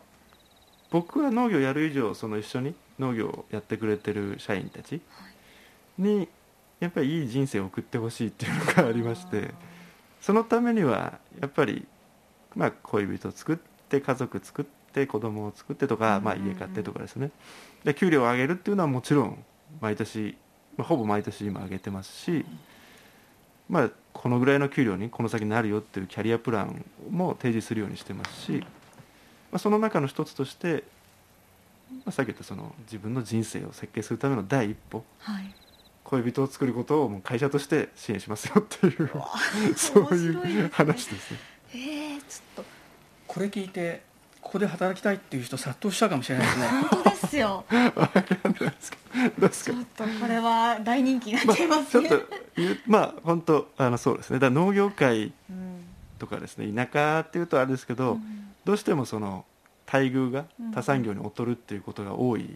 [0.91, 5.01] 僕は農業やる以上その一緒に農業をやってくれてる社員たち
[5.97, 6.28] に
[6.80, 9.51] やっぱりいい人生を送ってほしいっていうのがありまして
[10.26, 11.86] そのためにはやっぱり、
[12.56, 17.30] まあ、恋人を作って家族作って子供を作ってとか、まあ、家買ってとかですね。
[17.84, 19.46] で給料を上げるっていうのはもちろん
[19.82, 20.36] 毎年、
[20.78, 22.44] まあ、ほぼ毎年今上げてますし、
[23.70, 30.86] まあ、このぐらいの給料にこの先なるよっていうキャリアプランも提示するようにしてますし、まあ、その中の一つとして、
[31.98, 35.04] まあ、さっき言ったその自分の人生を設計するための第一歩。
[35.20, 35.64] はい
[36.06, 39.10] 恋人を作ることをもう会社として支援しますよっていう
[39.76, 40.62] そういいですね。
[40.62, 41.39] う話ですね。
[41.74, 42.65] えー、ちょっと。
[43.28, 44.04] これ聞いて
[44.41, 46.68] ここで働きたいっていう人殺到したかもしれないですね。
[46.91, 47.65] 本当ですよ。
[49.39, 49.72] どうですか？
[49.74, 54.38] ちょっとこれは大人気になっちゃいますね、ちょっと言うまあ本当あのそうですね。
[54.39, 55.82] だから農業界うん。
[56.18, 58.20] とかですね田舎っていうとあれですけど、
[58.63, 59.44] どうしてもその
[59.86, 62.56] 待遇が他産業に劣るっていうことが多い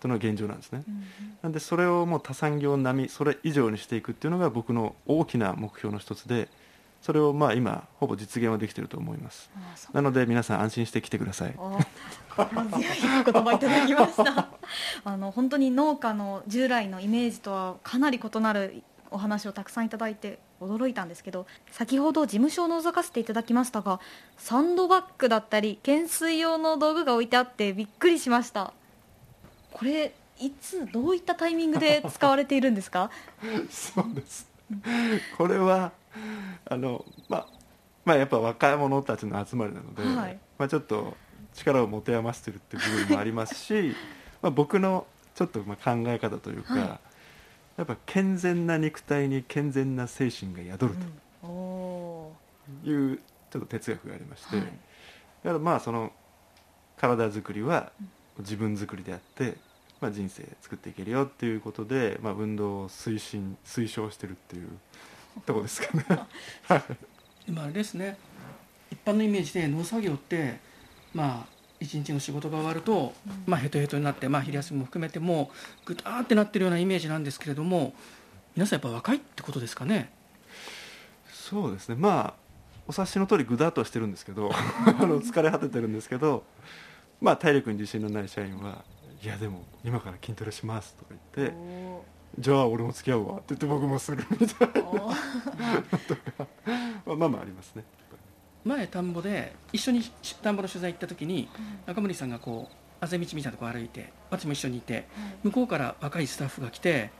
[0.00, 1.04] というのが現状なんですね、うん
[1.42, 6.48] なんでそれをもう他産業並みそれ以上にしていくっていうのが僕の大きな目標の一つで
[7.00, 9.50] それをまあ今ほぼ実現はできていると思います。
[9.92, 11.52] なので皆さん安心して来てください。
[11.52, 11.68] 強い
[13.20, 14.48] お言葉いただきました。
[15.04, 24.00] あの本当に農家の従来のイメージとはかなり異なるお話をたくさんいただいて驚いたんですけど先ほど事務所を覗かせていただきましたが
[24.36, 28.72] サンドバッグだったり懸垂用の道具が置いてあってびっくりしました
[29.72, 33.10] これいつどういったタイミングで使われているんですか？
[33.70, 34.48] そうです。
[35.36, 35.92] これは
[36.66, 37.46] あのまあ
[38.04, 40.38] まあやっぱ若者たちの集まりなので、はい。
[40.58, 41.16] まあ、ちょっと
[41.54, 43.94] 力を持て余してるっていう部分もありますし
[44.42, 47.00] まあ僕のちょっとまあ考え方というか、はい。
[47.76, 50.94] やっぱ健全な肉体に健全な精神が宿る
[51.42, 52.32] と。
[52.84, 53.16] いう
[53.50, 54.66] ちょっと哲学がありまして、はい。
[54.66, 54.78] だか
[55.52, 56.12] らまあその
[56.96, 57.92] 体作りは
[58.38, 59.56] 自分作りであって、
[60.00, 64.68] まあ、人生作っていけるよっていうことで、まあ、運動を推進推奨してるっていう
[65.44, 66.04] とこですかね。
[67.48, 68.16] 今あれですね。
[68.90, 70.58] 一般のイメージで農作業って
[71.12, 73.14] まあ一日の仕事が終わると、
[73.46, 75.50] まあヘトヘトになって、まあ、昼休みも含めても
[75.84, 77.94] うぐたーってなってるようなイメージなんですけれども
[78.56, 80.12] 皆さんやっぱ若いってことですかね。
[81.32, 81.94] そうですね。
[81.96, 82.48] まあ
[82.86, 86.44] お察しの通りぐだっとはしてるんですけど あの疲れ果ててるんですけど
[87.20, 88.84] まあ体力に自信のない社員は
[89.22, 91.54] いやでも今から筋トレしますとか言って
[92.38, 94.84] じゃあ俺も付き合うわって言って僕もするみたいな
[97.16, 97.84] まあまあありますね。
[98.64, 100.02] 前田んぼで一緒に
[100.42, 101.48] 田んぼの取材行った時に
[101.86, 105.06] 中森さんがこうあぜ道みたいなとこ歩いて私も一緒にいて
[105.42, 107.10] 向こうから若いスタッフが来て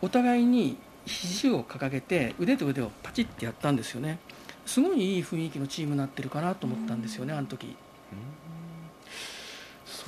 [0.00, 4.18] お互いに肘を掲げて腕と腕をパチッてやったんですよね。
[4.64, 7.74] すごいいい雰囲気のチームになってるかなと思ったんですよねあの時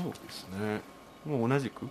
[0.03, 0.81] そうですね。
[1.27, 1.87] もう同じく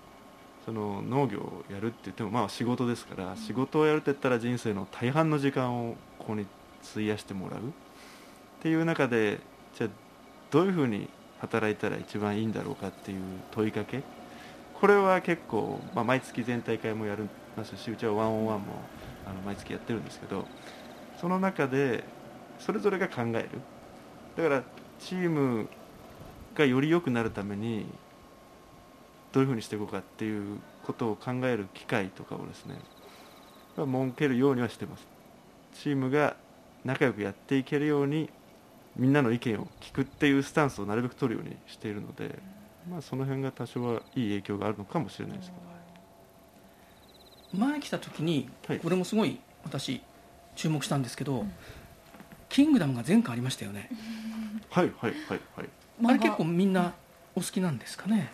[0.65, 6.45] その農業をやるって言ってもまあ仕事ですから、仕事をやるって言ったら人生の大半の時間をここに
[6.91, 7.59] 費やしてもらう。
[7.59, 7.63] っ
[8.61, 9.39] ていう中で
[9.75, 9.89] じゃあ
[10.51, 11.07] どういうふうに
[11.39, 14.01] 働いたら一番いいんだろうかっていう問いかけ。
[14.79, 18.65] これは結構、まあ、毎月全体会もやりますしうちはワンオンワンも
[19.25, 20.45] あの毎月やってるんですけど
[21.19, 22.05] その中で
[22.59, 23.49] それぞれが考える。
[24.37, 24.63] だから
[24.99, 25.67] チーム
[26.59, 27.85] がより良くなるために
[29.31, 32.75] どういうふうにしていこうかっていうことを考える機会とかをですね
[33.75, 35.07] 設けるようにはしてます。
[35.73, 36.35] チームが
[36.83, 38.29] 仲良くやっていけるように
[38.95, 42.39] みんなの意見を聞くっていうスタンスをなるべく取るようにしているので、
[42.89, 45.69] まあ、その辺が多少はいい影響があるのかもしれないですけど。
[47.65, 48.49] 前来た時に、
[48.81, 50.01] これもすごい私
[50.55, 51.53] 注目したんですけど、うん
[52.49, 53.89] キングダムが前回ありましたよね。
[54.71, 55.69] はいはいはいはい
[56.03, 56.93] あれ結構みんな
[57.35, 58.31] お好きなんですかね、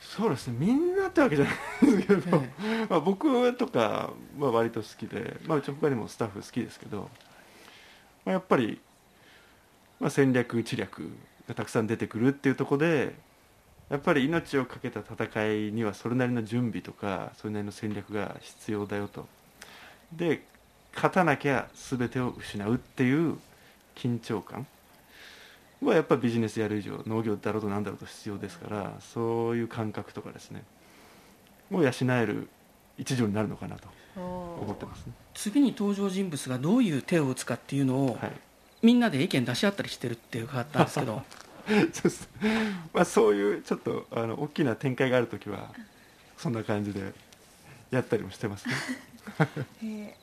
[0.00, 0.56] そうですね。
[0.58, 2.86] みんなってわけじゃないですけど、ええ。
[2.88, 7.10] まあ、僕とかは割と好きで、まあ、うち他にもスタッフ好きですけど、
[8.24, 8.80] まあ、やっぱり、
[10.00, 11.10] まあ、戦略知略
[11.46, 13.14] がたくさん出てくるっていうところで
[13.90, 19.26] やっぱり命を懸けた戦いにはそれなりの準備とかそれなりの戦略が必要だよと。
[20.12, 20.42] で
[20.94, 23.38] 勝たなきゃ全てを失うっていう
[23.94, 24.66] 緊張感
[25.82, 30.62] はやっぱビジネスやる以上農業だろうとなんだろうと必要ですからそういう感覚とかですね。
[31.72, 32.48] を養える
[32.98, 35.12] 一助になるのかなと思ってますね。
[35.34, 38.32] 次に登場人物がどういう手を打つかっていうのを、はい。
[38.82, 41.22] みんなで意見出し合ったりしてるって伺ったんですけど。
[42.92, 45.72] まあ、そういうちょっとあの大きな展開があるときは
[46.36, 47.12] そんな感じで
[47.90, 48.74] やったりもしてますね。
[49.82, 50.19] へえあ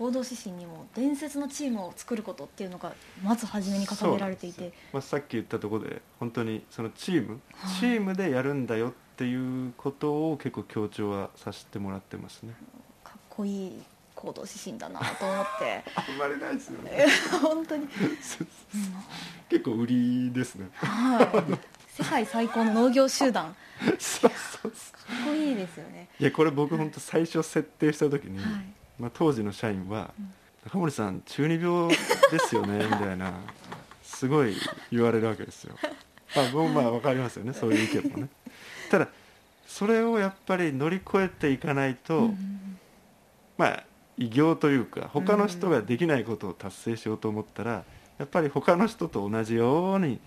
[0.00, 4.72] 行動指針にも伝説のチームを作ることっていうのがまず初めに掲げられていて。
[4.94, 7.80] まあ、さっき言ったところで本当にそのチーム、はい。
[7.80, 12.54] チームでやるんだよっていうことを結構強調はさせてもらってますね。
[13.04, 13.82] かっこいい
[14.14, 15.84] 行動指針だなと思って。
[15.94, 16.90] あんまりないですよね。
[16.92, 17.06] え
[17.42, 17.86] 本当に、
[19.50, 20.70] 結構売りですね。
[20.76, 23.52] はい、世界最高の農業集団。
[23.52, 23.56] か
[23.98, 24.30] そうそう
[24.62, 24.70] そう。
[24.70, 24.72] っ
[25.26, 30.32] こいいですよね、いやこれ僕本当最初設定した時に、はいまあ、当時の社員はうん
[30.64, 31.96] 「中森さん中二病で
[32.38, 33.32] すよね」 みたいな
[34.02, 34.54] すごい
[34.92, 35.74] 言われるわけですよ。
[36.36, 38.28] まあ僕もまあ分かりますよねそういう意見もね。
[38.90, 39.08] ただ
[39.66, 42.34] それをやっぱり乗り越えていかないと、
[43.56, 43.84] まあ
[44.18, 47.84] 偉業というか他の人ができないことを達成しようと思ったら、
[48.18, 50.20] やっぱり他の人と同じように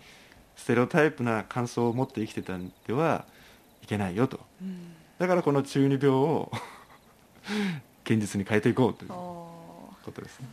[0.56, 3.26] ステレオタイプな感想を持って生きてたんでは
[3.84, 6.52] いけないよとうんだからこの中二病を
[8.04, 10.48] 現実に変えていこうということですね。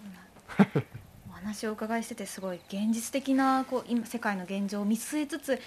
[1.31, 5.61] お話をお伺いしててすごい現実的なこう今世界の現状を見据えつつ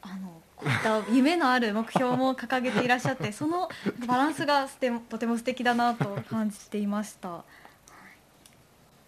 [0.00, 3.68] あのこういった夢のある目標も掲げていらっしゃって その
[4.06, 7.44] バランスがとても素敵だなと感じていました。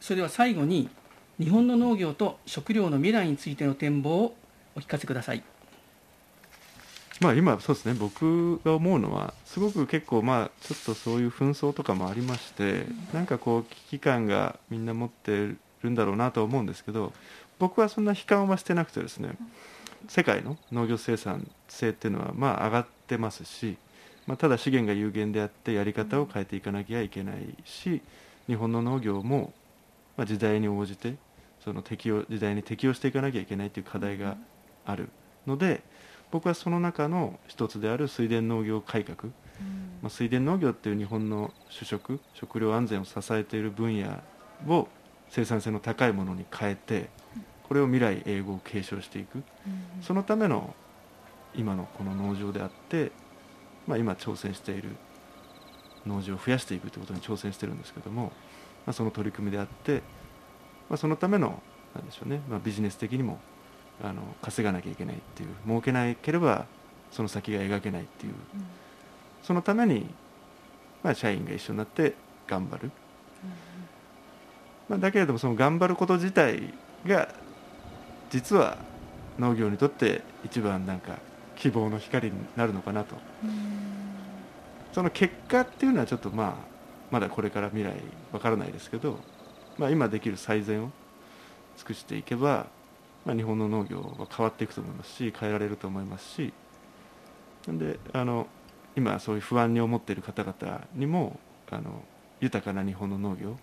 [0.00, 0.88] それでは最後に
[1.38, 4.36] 日本の農業と食料の未来についての展望を
[4.74, 5.42] お聞かせください
[7.20, 15.32] まあ今そうですね僕が思うのはすごく結構まあちょっとそういう紛争とかもありましてなんかこう危機感がみんな持って
[15.82, 17.12] るんだろうなと思うんですけど
[17.58, 19.36] 僕はそんな悲観はしてなくてですね
[20.08, 23.76] 世界の農業生産性っていうのはまあ上がってますし、
[24.26, 28.00] まあ、ただ資源が有限であってやり方を変えていかなきゃいけないし
[28.46, 29.52] 日本の農業も
[30.16, 31.16] ま時代に応じて
[31.62, 34.38] その適応時代に適応していかなきゃいけないという課題が
[34.86, 35.10] ある
[35.46, 35.82] ので
[36.30, 39.32] 僕はその中の一つである水田農業改革、
[40.02, 44.22] まあ、水田農業っていう日本の主食食料安全を支えている分野
[44.68, 44.88] を
[45.28, 47.08] 生産性の高いものに変えて
[47.64, 49.42] これを未来永劫継承していく。
[50.02, 50.74] そのための
[51.54, 53.12] 今のこの農場であって、
[53.86, 54.90] まあ、今挑戦している
[56.06, 58.24] 農場を増やしていくということに挑戦してるんですけども、
[58.86, 60.02] まあ、その取り組みであって、
[60.88, 61.62] まあ、そのための
[61.94, 63.38] なんでしょうね、まあ、ビジネス的にも
[64.02, 66.66] あの稼がなきゃいけないっていう儲けなければ
[67.10, 68.34] その先が描けないっていう
[69.42, 70.06] そのために、
[71.02, 72.14] まあ、社員が一緒になって
[72.46, 72.90] 頑張る、
[74.88, 76.72] まあ、だけれどもその頑張ること自体
[77.06, 77.28] が
[78.30, 78.78] 実は
[79.38, 81.18] 農業にとって一番なんか
[81.56, 83.16] 希望の光になるのかなと。
[84.92, 86.54] その結果っていうのはちょっとまあ
[87.10, 87.94] まだこれから未来
[88.32, 89.18] わからないですけど、
[89.78, 90.90] まあ、今できる最善を
[91.76, 92.66] 尽くしていけば、
[93.24, 96.52] まあ、日本の農業は変わっていくと思いますし変えられると思いますし
[97.66, 98.46] なんであの
[98.96, 101.38] 今そういう不安に思っている方々にも
[101.70, 102.02] あの
[102.40, 103.56] 豊かな日本の農業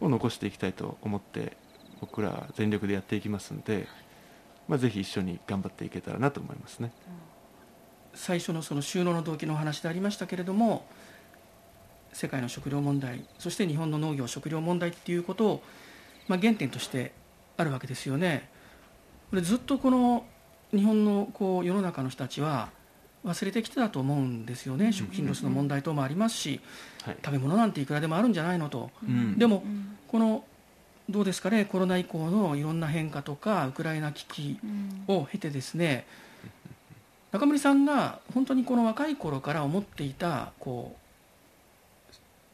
[0.00, 1.56] を残していきたいと思って
[2.00, 3.86] 僕らは全力でやっていきますので、
[4.66, 6.92] まあ、ぜひ一緒に頑張っていけたらなと思いますね。
[8.14, 10.84] 最初のその収納の動機のお話でありましたけれども
[12.12, 15.62] 世界の食料問題そして日本の農業食料問題っていうことを、
[16.26, 17.12] まあ、原点として
[17.56, 18.48] あるわけですよね。
[19.30, 20.26] これずっとこの
[20.72, 22.70] 日本のこう世の中の人たちは
[23.24, 26.60] 忘れてきてたと思うんですよね、食品ロスの問題等もありますし、
[27.04, 27.16] はい。
[27.24, 29.38] 食べ物なんていくらでもあるんじゃないのと、うん。
[29.38, 29.98] でもうん。
[30.08, 30.44] この
[31.08, 35.04] どうですかねコロナ以降のいろんな変化とかウクライナ危機うん。
[35.06, 36.06] を経てですね
[37.32, 40.96] 中森さんが本当にこの若い頃から思っていたこ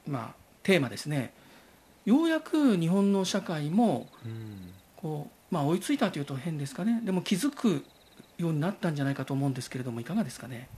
[0.06, 1.32] う、まあ、テーマですね。
[2.04, 4.72] ようやく日本の社会もうん。
[4.96, 7.00] こう、まあ、追いついたというと変ですかね。
[7.04, 7.84] でも気づく
[8.38, 10.68] ようになったんじゃないかと思うんですけれどもいかがですかね。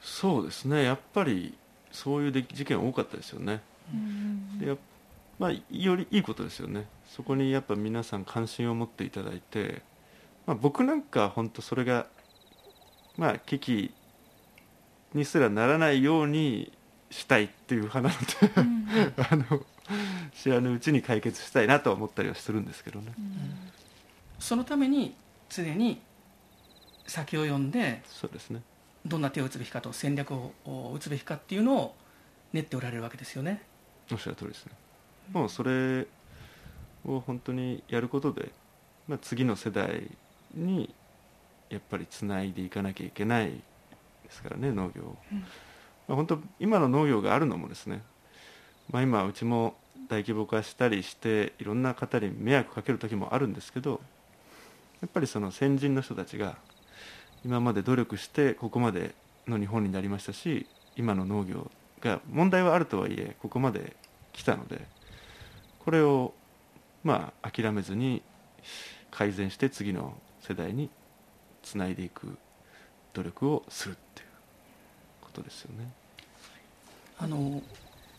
[0.00, 0.82] そうですね。
[0.84, 1.54] やっぱり
[1.92, 3.60] そういうで事件多かったですよね。
[3.92, 4.58] うん。
[4.58, 4.76] で
[5.38, 6.86] まあ、よりいいことですよね。
[7.06, 9.82] そこにやっぱ皆さん関心を持っていただいて、
[10.46, 12.06] まあ、僕なんか本当それが
[13.16, 13.94] まあ危機
[15.14, 16.72] にすらならないように
[17.10, 19.14] したいっていう派なのでうん。
[19.46, 19.64] あの
[20.34, 23.12] 知らぬうちに解決したいなとは思ったりはするんですけどね。
[24.38, 25.14] そのために
[25.48, 26.00] 常に
[27.06, 28.62] 先を読んでそうですね。
[29.06, 31.96] どんな手を打つべきかと戦略を打つべきかっていうのを
[32.52, 33.62] 練っておられるわけですよね。
[34.12, 34.72] おっしゃる通りですね。
[35.32, 36.06] もうそれ
[37.04, 38.50] を本当にやることで、
[39.06, 40.10] まあ、次の世代
[40.54, 40.94] に
[41.70, 43.60] やっぱりつないでいかなきゃいけないで
[44.30, 45.40] すからね農業を、うん。
[45.40, 45.46] ま
[46.08, 48.02] あ、本当今の農業があるのもですね、
[48.90, 49.74] まあ、今うちも
[50.08, 54.00] 大規模化したりしていろんな方に迷惑かける時もあるんですけど
[55.00, 56.56] やっぱりその先人の人たちが
[57.44, 59.14] 今まで努力してここまで
[59.46, 61.70] の日本になりましたし今の農業
[62.00, 63.94] が問題はあるとはいえここまで
[64.32, 64.86] 来たので
[65.84, 66.32] これを
[67.04, 68.22] まあ諦めずに
[69.10, 70.90] 改善して次の世代に
[71.62, 72.36] つないでいく
[73.12, 74.28] 努力をするっていう
[75.20, 75.90] ことですよね。
[77.18, 77.62] あの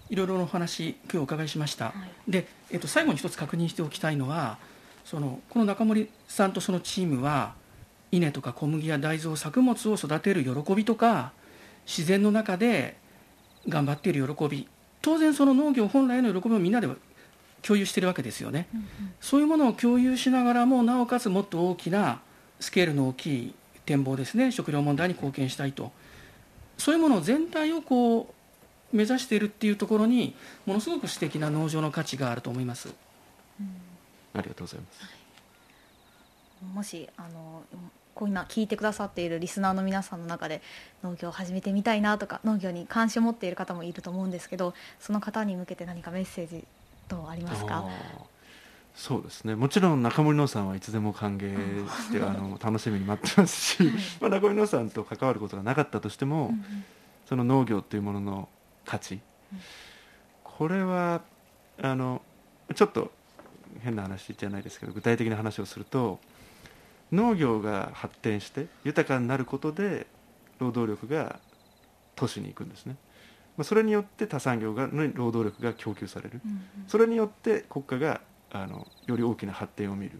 [0.09, 1.93] いろいろなお話今日お伺いしました、は
[2.27, 2.31] い。
[2.31, 4.57] で、えっと、最後に一つ確認しておきたいのは
[5.05, 7.53] そのこの中森さんとそのチームは
[8.11, 11.31] 稲とか小麦や大豆を作物を育てる喜びとか
[11.85, 12.97] 自然の中で
[13.67, 14.67] 頑張っている喜び。
[15.01, 16.87] 当然その農業本来の喜びをみんなで
[17.61, 18.87] 共有しているわけですよね、うん。
[19.21, 22.19] そういうものを共有しながらもなおかつもっと大きな
[22.59, 23.53] スケールの大きい
[23.85, 24.51] 展望ですね。
[24.51, 25.91] 食料問題に貢献したいと。
[26.77, 28.33] そういうもの全体をこう
[28.91, 32.89] 目指しているっていうところにものすごく素敵な農場の価値があると思います。
[34.33, 34.99] ありがとうございます。
[36.75, 37.63] もしあの
[38.15, 40.61] こう今聞いてくださっているリスナーの皆さんの中で
[41.03, 46.65] 農業を始めてみたいなとか農業に関心を持っている方もいると思うんですけどその方に向けて何かメッセージ
[47.07, 47.85] 等ありますか？
[48.95, 49.55] そうですね。
[49.55, 56.85] もちろん中森農さんはいつでも歓迎してあの楽しみに待ってますし、まあ、中森農さんと関わることがなかったとしても、うんうん。
[57.25, 58.49] その農業というものの
[58.89, 59.17] 価値、う
[59.55, 59.59] ん
[60.59, 61.21] これは
[61.81, 62.21] あの
[62.75, 63.11] ちょっと
[63.79, 66.19] 変な話じゃないですけど具体的な話をすると
[67.13, 70.05] 農業が発展して豊かになることで
[70.59, 71.39] 労働力が
[72.17, 72.97] 都市に行くんですね、
[73.55, 76.41] まあ、それによって他産業がの労働力が供給される。
[76.89, 78.19] それによって国家が
[78.51, 80.19] あのより大きな発展を見る。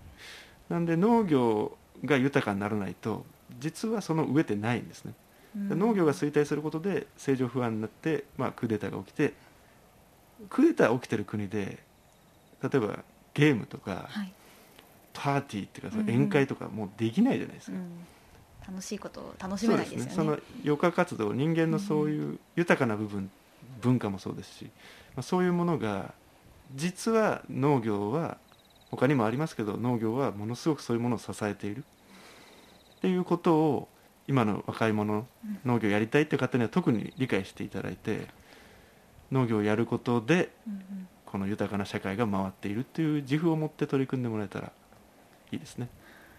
[0.70, 3.26] なんで農業が豊かにならないと
[3.60, 5.14] 実はその上ってないんですね。
[5.24, 9.34] うん農業が衰退することで政情不安になって、まあ、クーデターが起きて
[10.50, 11.80] クーデターが起きてる国で
[12.62, 13.00] 例えば
[13.34, 14.34] ゲームとかはい。
[15.12, 16.10] パーティーっていうかそのうん。
[16.10, 17.90] うん宴会とかもうできないじゃないですか、うん。
[18.74, 20.04] 楽しいことを楽しそめないですよね。
[20.04, 20.24] うですね。
[20.24, 23.30] その余暇活動人間のそういう豊かな部分
[23.82, 24.66] 文化もそうですし、
[25.16, 26.14] まあ、そういうものが
[26.76, 28.38] 実は農業は
[28.92, 31.84] 他にもありますけど農業はものすごくそういうものを支えている。
[32.98, 33.88] っていうことを
[34.30, 38.28] 今の若い者うん農業やりたいっていう方には特に理解していただいて
[39.32, 40.52] 農業をやることで
[41.26, 44.72] この豊かな社会が回っているっていう自負を持って取り組んでもらえたら
[45.52, 45.90] いいですね。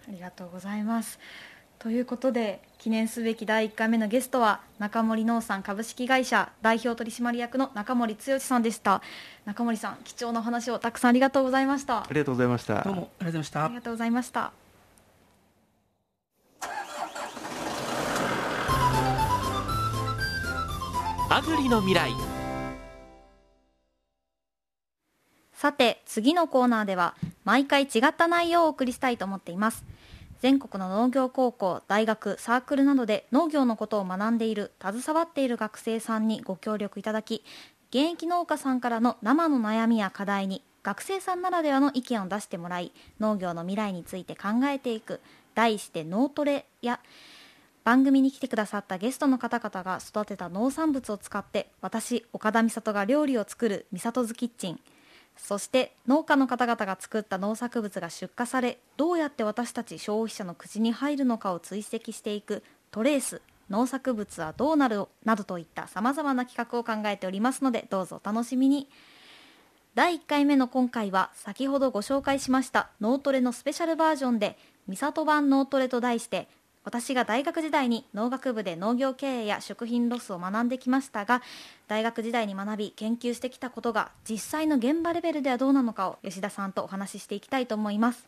[0.07, 1.19] ありがとうございます。
[1.79, 9.01] ということで記念すべき第1回目のゲストは中森農産株式会社代表取締役の中森剛さんでした
[9.45, 12.83] 中森さん貴重なお話をたくさんありがとうございましたありがとうございました。
[12.83, 14.60] どうもありがとうございましたありがとうございました
[21.33, 22.11] アグリの未来。
[25.53, 27.15] さて次のコーナーでは
[27.45, 29.85] 毎回違った内容をお送りしたいと思っています。
[30.41, 37.45] 全国の農業高校大学サークルなどで農業のことを学んでいる携わっている学生さんにご協力いただき
[37.91, 45.21] 現役農家さんからの生の悩みや課題に学生さんならではの意見を出してもらい農業の未来について考えていく
[45.55, 46.99] 題して脳トレや
[47.83, 54.79] 番組に来てくださったゲストの方々が育てた農産物を使って私岡田美里が料理を作る美里ズキッチン
[55.37, 68.87] そして農家の方々が作った農作物が出荷されどうやって私たち消費者の口に入るのかを追跡していくトレース農作物はどうなるなどといったさまざまな企画を考えておりますのでどうぞお楽しみに。
[69.93, 74.57] 第1回目の今回は先ほどご紹介しました脳トレのスペシャルバージョンで
[74.87, 76.47] 「三里版脳トレ」と題して
[76.83, 81.41] 私が大学時代に農学部で農業経営や食品ロスを学んできましたが
[81.87, 88.27] 大学時代に学び研究してきたことが実際の現場レベルではどうなのかを吉田さんとお話ししていきたいと思います。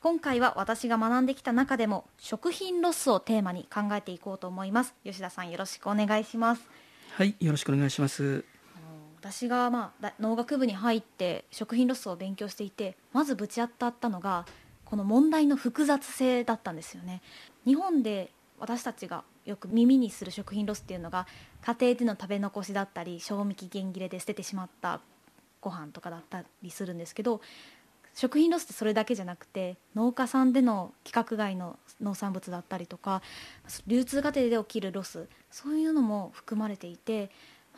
[0.00, 4.94] 今回は私が学んできた中でも食品ロスをテーマに考えていこうと思います。
[5.04, 6.62] 吉田さんよろしくお願いします。
[7.10, 8.44] はいよろしくお願いします。
[9.20, 14.46] 私が、まあ、農学部に入って食品ロスを勉強していてまずぶち当たったのが
[14.84, 17.20] この問題の複雑性だったんですよね
[17.66, 21.26] 日本で私たちがよく耳にする食品ロスっていうのが
[21.62, 25.00] 家庭での食べ残しだったり賞味期限切れで捨ててしまった
[25.60, 27.40] ご飯とかだったりするんですけど
[28.14, 33.22] 食品ロスってそれだけじゃなくて農家さんでの規格外の農産物だったりとか
[33.86, 37.30] 流通過程で起きるロスそういうのも含まれていて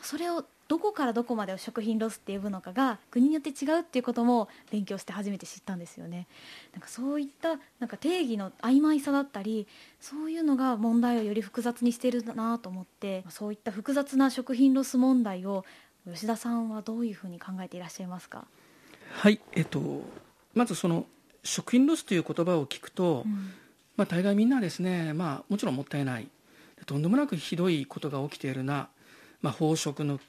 [0.03, 6.29] それをどこからどこまでを食品ロスって呼ぶのかが国によって違うっていうことも勉強して初めて知ったんですよね。
[6.73, 9.67] なんかそういったなんか定義の曖昧さだったり
[10.01, 15.65] そういうのが問題をより複雑にしてるなと思ってそういった複雑な食品ロス問題を
[16.07, 18.47] 吉田さんはどういうふうに考えていらっしゃいますか？
[19.11, 20.05] はいえっと
[20.55, 21.05] まずその
[21.43, 23.53] 食品ロスという言葉を聞くと、うん、
[23.97, 26.29] まあ、大概みんなですね、まあ、もちろんもったいない。
[26.87, 28.89] とんでもなくひどいことが起きているな、
[29.43, 30.21] まあ、飽食の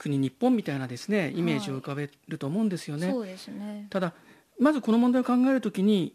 [0.00, 3.10] 国日本みたいなですねイメージを浮かべると思うんですよね。
[3.10, 3.86] そうですね。
[3.90, 4.14] ただ
[4.58, 6.14] まずこの問題を考えるときに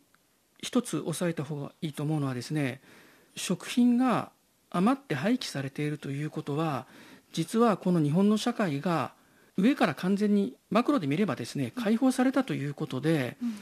[0.60, 2.82] 一つ押さえた方がいいと思うのはですね
[3.36, 4.32] 食品が
[4.72, 6.88] 余って廃棄されているということは
[7.32, 9.14] 実はこの日本の社会が
[9.58, 13.56] 上から完全にマクロで見ればですね解放されたということで、うんうん、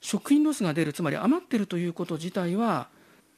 [0.00, 2.88] 食品ロスが出るつまり余ってるということ自体は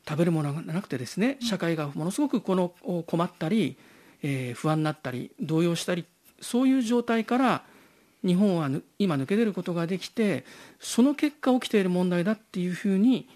[0.09, 2.73] 食べるものがなくてですね社会がものすごくこの
[3.07, 3.77] 困ったり、
[4.23, 6.07] えー、不安になったり動揺したり
[6.41, 7.63] そういう状態から
[8.25, 8.69] 日本は
[8.99, 10.45] 今抜け出ることができて
[10.81, 13.29] その結果起きている問題だっていうふうに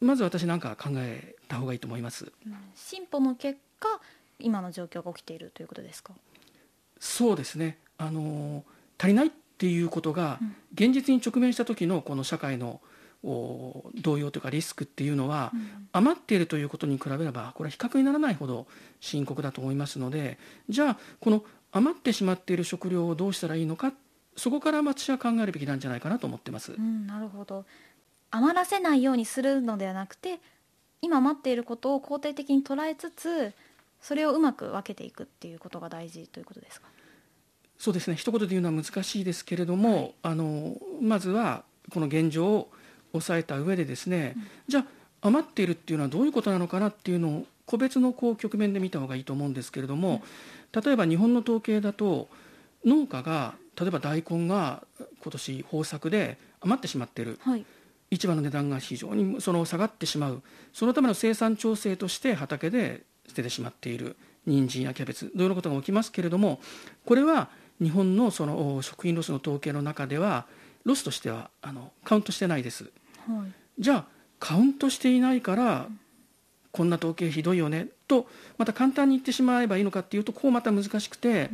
[0.00, 2.32] まず私なんか考えた方がいいと思います。
[2.74, 4.00] 進歩の結果
[4.38, 6.14] 今の状況が起きているということですか？
[6.98, 7.78] そうですね。
[7.98, 8.64] あの
[8.98, 10.38] 足りないっていうことが
[10.72, 12.80] 現実に直面した時のこの社会の
[13.22, 15.52] 動揺というかリスクっていうのは、
[15.92, 18.66] 余っているということに比べればこれは比較にならないほど
[19.00, 20.38] 深刻だと思いますので
[20.70, 23.92] じゃあこの余ってしまっている食料をどうしたらいいのか
[24.36, 26.72] そこから私は考えるべきなんじゃないかなと思ってます。
[26.72, 27.64] うん、なるほど。
[28.30, 30.38] 余らせないようにするのではなくて
[31.02, 33.52] 今余っていることを肯定的に捉えつつ
[34.00, 36.88] それをうまく分けていくっていうことが大事ということですか？
[37.76, 38.16] そうですね。
[38.16, 42.70] 一言で言うのは難しいですけれども、はい、あのまずはこの現状を
[43.12, 44.86] 抑えた上でですね、うん、じゃあ
[45.22, 50.20] 余っているっていうのはどういうことなのかなっていうのを個別のこう局面で見た方がいいと思うんですけれども、うん
[50.72, 52.28] 例えば日本の統計だと
[52.84, 54.84] 農家が例えば大根が
[55.22, 57.64] 今年豊作で余ってしまっている、はい、
[58.10, 60.42] 市場の値段が非常にその下がってしまう。
[60.72, 64.16] そのための生産調整として畑で捨ててしまっている。
[64.46, 66.60] 人参やキャベツ同様のことが起きますけれども
[67.04, 67.48] これは
[67.80, 70.46] 日本のその食品ロスの統計の中では
[70.84, 72.84] ロスとしてはあのカウントしてないです、
[73.28, 74.04] はい、じゃあ
[74.38, 75.88] カウントしていないから
[76.72, 77.88] こんな統計ひどいよね。
[78.06, 78.26] と
[78.58, 81.50] また簡単に言ってしまえばいいのかっていうとこうまた難しくて、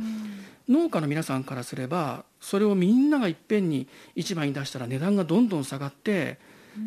[0.67, 6.37] うん、農家の皆さんからすればそれをみんながいっぺんに市場に出したら値段がどんどん下がって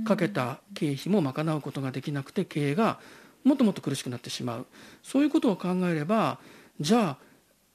[0.04, 2.98] かけた経費も賄うことができなくて経営が
[3.44, 4.66] もっともっと苦しくなってしまう。
[5.02, 6.38] そういうことを考えれば
[6.80, 7.16] じゃあ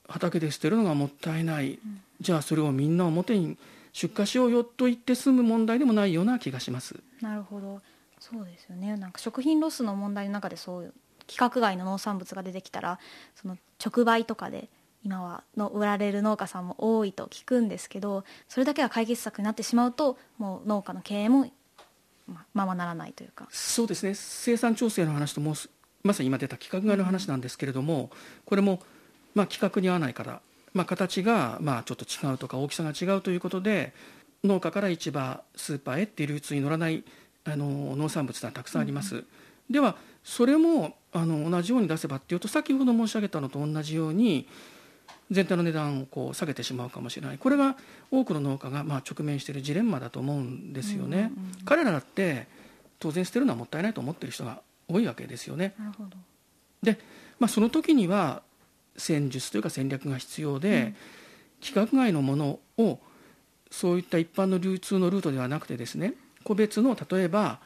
[0.07, 3.57] 畑で捨てるのがもったいない、うん、じゃあそれをみんな表に
[3.91, 6.95] 出荷しようよと言って済む問題でもないような気がします。
[7.21, 7.81] なるほど
[8.31, 8.97] そうですよね。
[8.97, 10.93] なんか食品ロスの問題の中でそう
[11.27, 12.99] 規格外の農産物が出てきたら
[13.35, 14.69] その直売とかで
[15.03, 21.47] 今はの売られる農家さんも多いと聞くんですけどそれだけが解決策になってしまうともう農家の経営も
[22.53, 23.47] ままならないというか。
[23.51, 24.15] そうですね。
[24.15, 25.53] 生産調整の話とも
[26.01, 28.09] まさに今出た規格外の話なんですけれども、
[28.45, 28.81] これも、
[29.35, 30.41] まあ、規格に合わないから、
[30.73, 33.93] まあ、形がまあちょっと違うとか大きさが違うということで
[34.43, 37.03] 農家から市場スーパーへっていう流通に乗らない
[37.45, 39.15] あの農産物がたくさんあります。
[39.15, 39.25] うん、
[39.69, 44.47] ではそれもあの同じように出せばっていうと先ほど申し上げたのと同じように
[45.31, 47.75] 全体の値段をこう下げてしまうかもしれないこれが
[48.11, 51.17] 多くの農家がまあ直面しているジレンマだと思うんですよね。
[51.17, 51.31] うんうんうん、
[51.65, 52.47] 彼らだって
[52.99, 55.73] 当然捨てるのはもったいないと思っている人が多いわけですよね。
[55.79, 56.17] なるほど
[56.81, 56.99] で、
[57.39, 58.41] まあ、その時には
[58.97, 60.95] 戦術というか戦略が必要で、うん、
[61.61, 62.99] 規格外のものを
[63.71, 66.13] そういった一般の流通のルートではなくてですね
[66.45, 67.59] 個別の例えば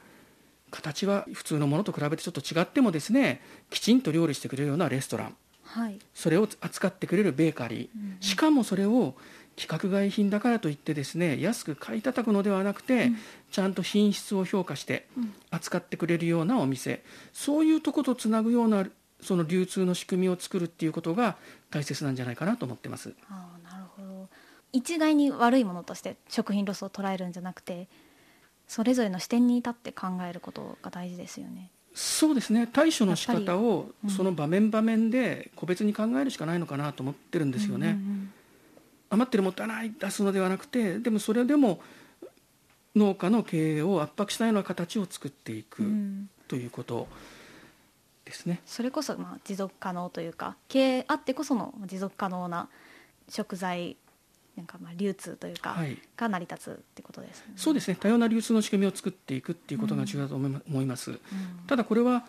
[0.72, 5.36] 形は普通のものと比べてちょっと違ってもですねきちんと料理してくれるようなレストラン。
[5.64, 6.00] はい。
[6.16, 9.14] それを扱ってくれるベーカリー、しかもそれを
[9.56, 13.12] 規格外品だからといってですね安く買い叩くのではなくて、
[13.52, 15.08] ちゃんと品質を評価して
[15.52, 17.04] 扱ってくれるようなお店、
[17.34, 18.88] そういうとことつなぐような
[19.22, 21.36] その流通の仕組みを作るっていうことが
[21.70, 23.14] 大切なんじゃないかなと思ってます。
[23.30, 24.30] ああなるほど。
[24.72, 27.88] 一概に悪いものとして食品ロスを捉えるんじゃなくて
[28.70, 31.72] それぞれの視点に立って考えることが大事ですよね。
[31.96, 32.68] そうですね。
[32.72, 34.10] 対処の仕方をうん。
[34.12, 37.90] その場面場面で個別に考えるしかないのかなと思ってるんですよね。
[37.90, 38.34] うんうん
[39.12, 41.82] 余ってるもったいない出すのではなくてでもそれでも
[42.96, 46.30] 農家の経営を圧迫しないような形を作っていくうんうん。
[46.48, 47.08] ということ
[48.24, 48.62] ですね。
[48.68, 52.70] それこそまあ持続可能というか経営あってこその持続可能な
[53.30, 53.98] 食材
[54.60, 55.98] なんかまあ流通というか、はい。
[56.18, 57.54] が成り立つってことですね。
[57.56, 57.98] そうですね。
[57.98, 61.12] 多様な流通の仕組みを作っていくっていうことが重要だと思いま思います。
[61.12, 61.20] うん。
[61.66, 62.26] ただこれは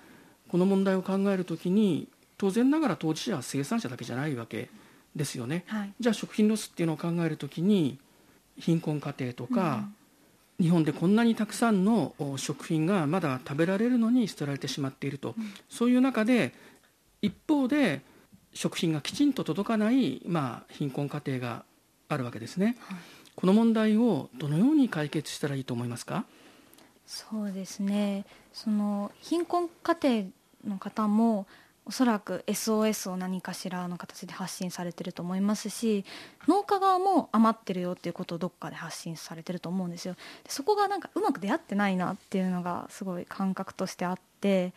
[0.48, 2.06] この問題を考えるときに
[2.38, 4.70] 当然ながら当事者は生産者だけじゃないわけ
[5.16, 5.64] ですよね。
[5.66, 5.92] はい。
[5.98, 7.98] じゃあ食品ロスっていうのを考えるときに
[8.56, 9.88] 貧困家庭とか、
[10.60, 15.34] 日本でこんなにたくさんのお食品がまだ食べられるのに捨てられてしまっていると、
[15.68, 16.54] そういう中で
[17.22, 18.02] 一方で
[18.52, 21.64] 食品がきちんと届かない、まあ、貧困家庭が
[22.10, 22.76] あるわけですね、
[23.36, 26.24] この問題をどのように解決したらいいと思いますか？
[27.06, 28.26] そうですね。
[28.52, 31.46] その貧困家庭の方も
[31.86, 36.04] おそらく SOS を何かしらの形で発信されてると思いますし
[36.46, 40.14] 農家側も余ってるよっていうことをどっかで発信されてると思うんですよ。
[40.44, 44.72] でそこがなんかうまく出会ってないなっていうのがすごい感覚としてあって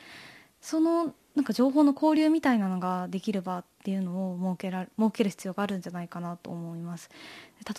[0.61, 7.09] そのなんか情報の交流みたいなのができる場っていうのを設けら設ける必要があるんじゃないかなと思います。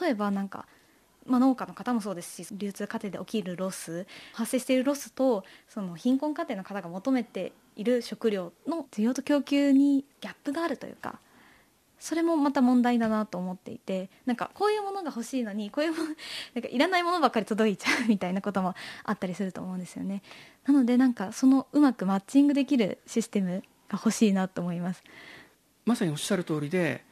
[0.01, 0.67] 例えばなんか
[1.27, 11.19] まあ、農家の方もそうですし流通過程で起きるロス発生しているロスとその貧困家庭の方が求めている食料の需要と供給にギャップがあるというか
[11.99, 16.05] それもまた問題だなと思っていてなんかこういうものが欲しいのにこういうもの
[16.55, 18.75] なんかいらないものばっかり届いちゃうみたいなことも
[19.05, 20.23] あったりすると思うんですよね。
[20.67, 25.03] なのでなんかそのうまくマッチングできるシステムが欲しいなと思います。
[25.85, 27.05] まさにおっしゃる通りで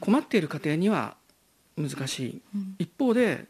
[0.00, 1.16] 困っている家庭には
[1.76, 2.76] 難しい、うん。
[2.78, 3.46] 一方で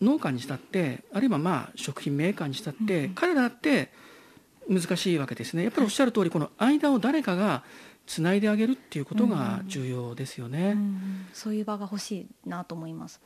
[0.00, 3.90] 農家にしたってあるいはまあ食品メーカーにしたって、うん彼らだって
[4.68, 5.62] 難しいわけですね。
[5.62, 7.62] やっぱりおっしゃる通りこの間を誰かが
[8.06, 12.12] つないであげるっていうことが重要ですよね、うんそういう場が欲し
[12.46, 13.20] いなと思います。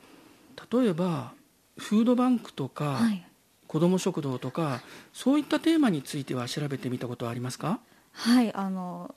[0.71, 1.33] 例えば
[1.77, 3.25] フードバンクとか、はい。
[3.67, 4.81] 子ども食堂とか
[5.13, 7.79] そういったテーマについては調べてみたことはありますか？
[8.13, 9.13] はいあの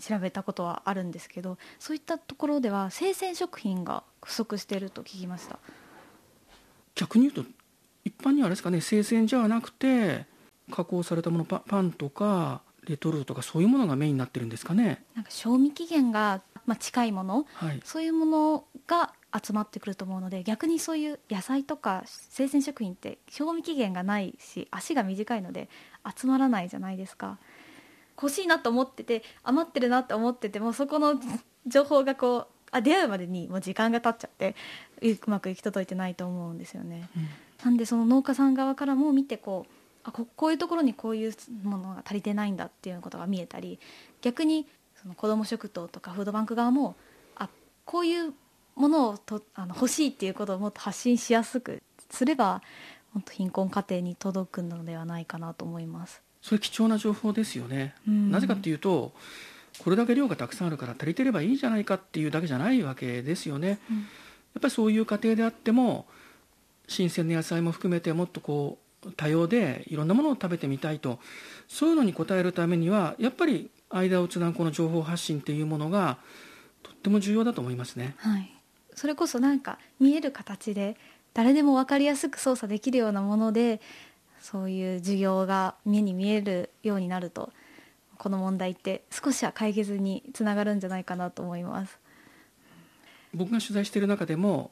[0.00, 5.58] 調べたことはあるんですけどそういったところでは生鮮食品が不足していると聞きました。
[6.94, 7.50] 逆に言うと
[8.04, 10.24] 一般にはあれですかね生鮮じゃなくて
[10.70, 15.04] 加工されたものパパンとかレトルトとかそういうものがメインになってるんですかね。
[15.14, 17.46] なんか賞味期限が、まあ、近いもの。
[17.54, 17.80] はい。
[17.84, 25.68] そういうものが集まってくると思うので逆にそういう野菜とか生鮮食品って賞味期限がないし足が短いので
[26.16, 27.38] 集まらないじゃないですか。
[28.20, 31.14] 欲しいなと思ってて余ってるなと思っててもそこの
[31.66, 34.54] 情報がこうあ出会うまでにもう時間が経っちゃって
[35.02, 37.08] うまく行き届いてないと思うんですよね。
[37.64, 41.32] なんでその農家さん側からも見てこうあここういうところにこういう
[41.62, 43.78] ものが足りてないんだっていうことが見えたり
[44.22, 44.66] 逆に
[45.00, 46.96] その子ども食堂とかフードバンク側も
[47.36, 47.48] あ
[47.84, 48.32] こういう
[48.76, 52.62] ものをとあの欲しいっていうことをもっと発信しやすくすれば
[53.12, 56.22] 本当貧困家庭に届くのではないかなと思います。
[56.40, 58.30] それ貴重な情報ですよね、うん。
[58.30, 59.12] なぜかっていうと
[59.78, 63.96] これだけ量がたくさんあるから足りてればいいじゃないかっていうだけじゃないわけですよね、うん。
[63.98, 64.06] やっ
[64.60, 66.06] ぱりそういう家庭であっても
[66.88, 71.18] 新鮮な野菜も含めてもっとこう多様でいろんなものを食べてみたいと
[71.68, 76.18] そういうのに応えるためにはやっぱり間をつなぐこの情報発信っていうものが
[76.82, 78.14] とっても重要だと思いますね。
[78.18, 78.54] はい、
[78.94, 80.96] それこそなんか見える形で
[81.34, 83.80] 誰でも分かりやすく操作できるようなもので
[84.40, 87.52] そういう授業が目に見えるようになると
[88.18, 91.98] この問題って少しは解決につながるんじゃないかなと思います。
[93.32, 94.70] 僕が取材している中でも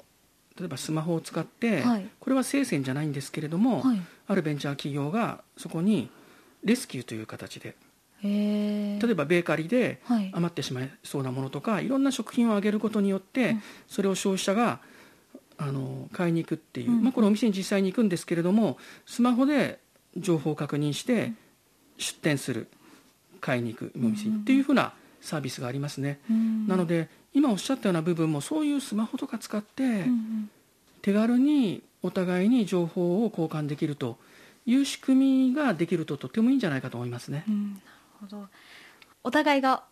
[0.58, 2.08] 例えばスマホを使って、はい。
[2.18, 4.00] これは生鮮じゃないんですけれども、はい。
[4.26, 6.10] あるベンチャー企業がそこに
[6.64, 7.76] レスキューという形で
[8.22, 10.30] へ例えばベーカリーではい。
[10.34, 13.62] 余ってしまいそうなものとかいろんな食品をあげることによって、うん。
[13.86, 14.80] それを消費者が
[15.56, 17.02] あの買いに行くっていう、うん。
[17.04, 19.78] まあ、これお店に実際に行くんですけれどもスマホで
[20.16, 21.32] 情報を確認して
[21.96, 22.66] 出店する
[23.40, 26.18] 買いに行くお店にっていうふうなサービスがありますね。
[26.66, 30.06] なので今おっしゃったような部分もそういうスマホとか使って
[31.02, 34.16] 手軽にお互いに情報を交換できると
[34.66, 37.44] いう仕組みができるととてもいいんじゃないかと思いますね。
[37.48, 37.82] うん、なる
[38.20, 38.48] ほど
[39.24, 39.84] お互いが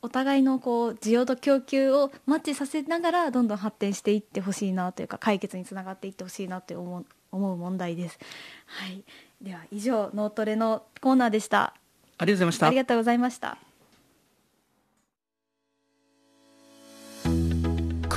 [0.00, 8.18] お互いのこう需要と供給をマッチさせながらどんどん発展していってほしいなというか解決につながっていってほしいなと思う思う問題です。
[8.66, 9.02] はい、
[9.42, 11.74] では以上脳トレのコーナーでした。
[12.18, 12.76] ありがとうございましたあり。
[12.76, 13.67] がとうございました。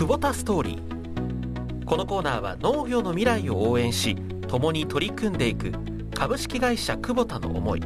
[0.02, 1.86] 久保田ストーリー。
[1.86, 4.16] このコーナーは農業の未来を応援し
[4.48, 5.74] 共に取り組んでいく
[6.16, 7.82] 株式会社久保田の思い。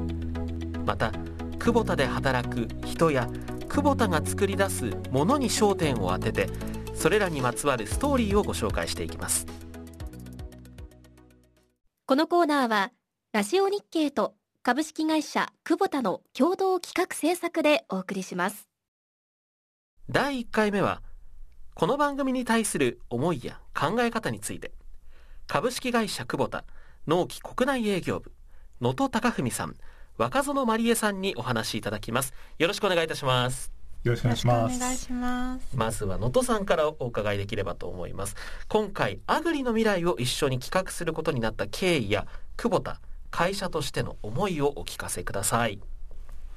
[0.86, 1.12] また
[1.60, 3.28] 久保田で働く人や
[3.68, 6.48] 久保田が作り出すものに焦点を当てて
[6.94, 9.46] それらにまつわるストーリーをご紹介していきます。
[12.06, 12.94] このコーナーは
[13.34, 18.70] ラジオ日経と株式会社久保田の共同企画制作でお送りします。
[20.10, 21.02] 第1回目は
[21.76, 24.72] この番組に対する思いや考え方について
[25.46, 26.64] 株式会社久保田
[27.06, 28.32] 農機国内営業部
[28.80, 29.76] 能登貴文さん
[30.18, 33.74] 若園まりえさんにお話しいただきますよろしくお願いいたします
[34.06, 34.78] よろしくお願いします。
[34.78, 35.76] お願いします。
[35.76, 38.38] まずは能登さんからお伺いできればと思います
[38.70, 43.02] 今回アグリの未来を一緒に企画することになった経緯や久保田
[43.32, 45.82] 会社としての思いをお聞かせください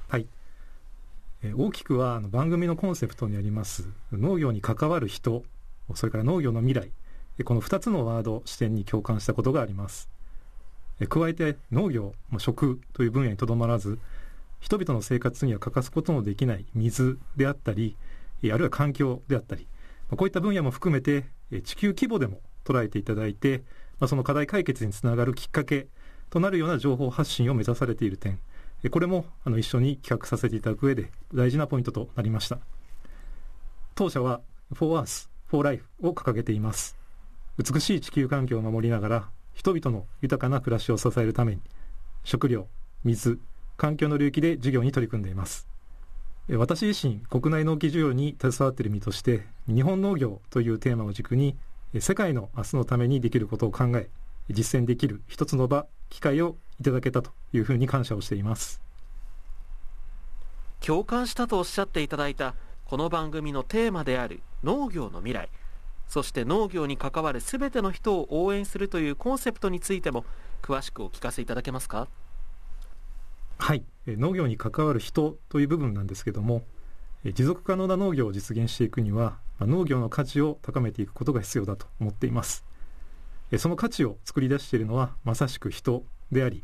[0.07, 0.27] はい。
[1.41, 5.43] 大きくは番組のコンセプトにあります農業に関わる人、
[5.95, 6.91] それから農業の未来、
[7.45, 10.09] この2つのワード視点に共感したことがあります。
[11.07, 13.99] 加えて農業、食という分野にとどまらず、
[14.59, 17.95] 人々の生活には欠かすことのできない水であったり、
[18.43, 19.65] あるいは環境であったり、
[20.09, 21.23] こういった分野も含めて
[21.63, 23.63] 地球規模でも捉えていただいて、
[24.07, 25.87] その課題解決につながるきっかけ
[26.29, 28.39] となるような情報発信を目指されている点、
[28.87, 32.59] これもあの一緒に企画させていただく上で大事なポイントとなりました。
[33.95, 34.39] 当社は
[34.73, 36.97] For Earth, For Life を掲げています。
[37.57, 41.61] 美しい地球環境を守りながら人々の豊かな暮らしを支えるために
[42.23, 42.67] 食料
[43.03, 43.37] 水
[43.75, 45.67] 環境の領域で事業に取り組んでいます。
[46.47, 51.57] え私自身国内農機需要に携わっている身として日本農業というテーマを軸に
[51.93, 54.09] え世界の明日のためにできることを考え
[54.49, 58.81] 実践できる一つの場機会をいただけたというふうに感謝をしています。
[60.81, 62.55] 共感したとおっしゃっていただいた
[62.85, 65.49] この番組のテーマである農業の未来
[66.07, 70.23] そして農業に関わる全ての人を応援するというコンセプトについても
[70.61, 72.07] 詳しくお聞かせいただけますか？
[73.57, 76.63] はい、え農業に関わる人という部分なんですけども
[77.25, 82.63] え持続可能な農業を実現していくにはまあ農業の価値を高めていくことが必要だと思っています。
[83.51, 86.63] えその価値を作り出しているのはまさしく人であり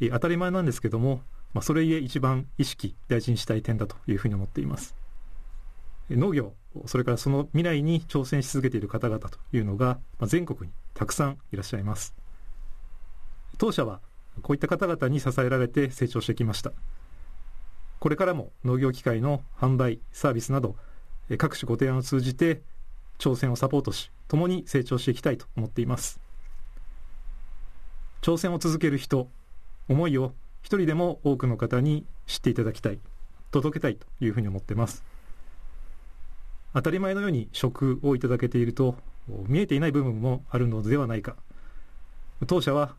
[0.00, 1.22] え当たり前なんですけども、
[1.54, 4.94] まあ、それゆえ一番意識大事にしたい点だというふうに思っています。
[6.10, 6.52] え農業
[6.84, 12.14] それからその未来に挑戦し続けている方々というのが、まあ全国にたくさんいらっしゃいます。
[13.58, 14.00] 当社は
[14.42, 16.72] こういった方々に支えられて成長してきました。
[17.98, 20.76] これからも農業機械の販売サービスなど
[21.30, 22.62] え各種ご提案を通じて
[23.18, 26.20] 挑戦をサポートし共に成長していきたいと思っています。
[28.22, 29.28] 挑戦を続ける人
[29.88, 30.32] 思いを
[30.62, 32.98] 一人でも多くの方に知っていただきたい
[33.50, 35.04] 届けたいというふうに思っています。
[36.74, 38.96] 当たり前のように食をいただけていると
[39.48, 41.36] 見えていない部分もあるのではないか。
[42.46, 42.94] 当社は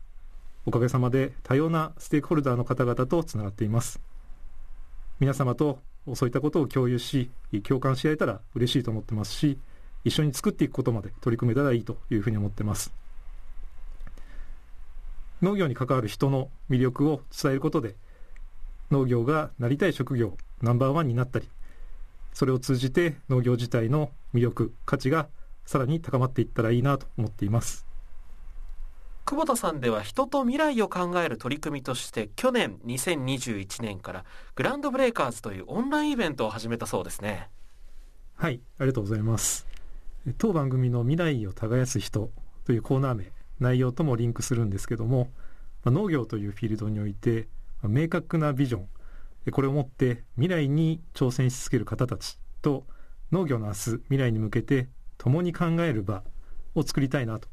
[0.66, 4.00] おかげさまで多様なステークホルダーの方々とつながっています。
[5.20, 5.80] 皆様と
[6.14, 7.30] そういったことを共有し
[7.64, 9.58] 共感し合えたら嬉しいと思ってますし
[10.04, 12.92] 一緒に作っていくことまで取り組めたらいいというふうに思ってます。
[15.42, 17.96] 農業に関わる人の魅力を伝えることで
[18.90, 21.48] 農業がなりたい職業ナンバーワンになったり
[22.32, 25.28] それを通じて農業自体の魅力価値が
[25.66, 27.86] さらに高まっていったらいいなと思っています。
[29.26, 34.24] 久保田さんでは人と未来を考える取り組みとして去年2021年から
[34.54, 37.50] グランドブレイカーズというオンラインイベントを始めたそうですね。
[38.36, 39.66] はいありがとうございます。
[40.38, 42.30] 当番組の未来を耕す人
[42.64, 43.24] というコーナー名
[43.60, 45.30] 内容ともリンクするんですけども
[45.84, 47.48] まあ農業というフィールドにおいて
[47.82, 48.88] まあ明確なビジョン
[49.46, 52.86] えこれを持って未来に挑戦し続ける方たちと
[53.32, 56.22] 農業の明日未来に向けて共に考える場
[56.74, 57.48] を作りたいなと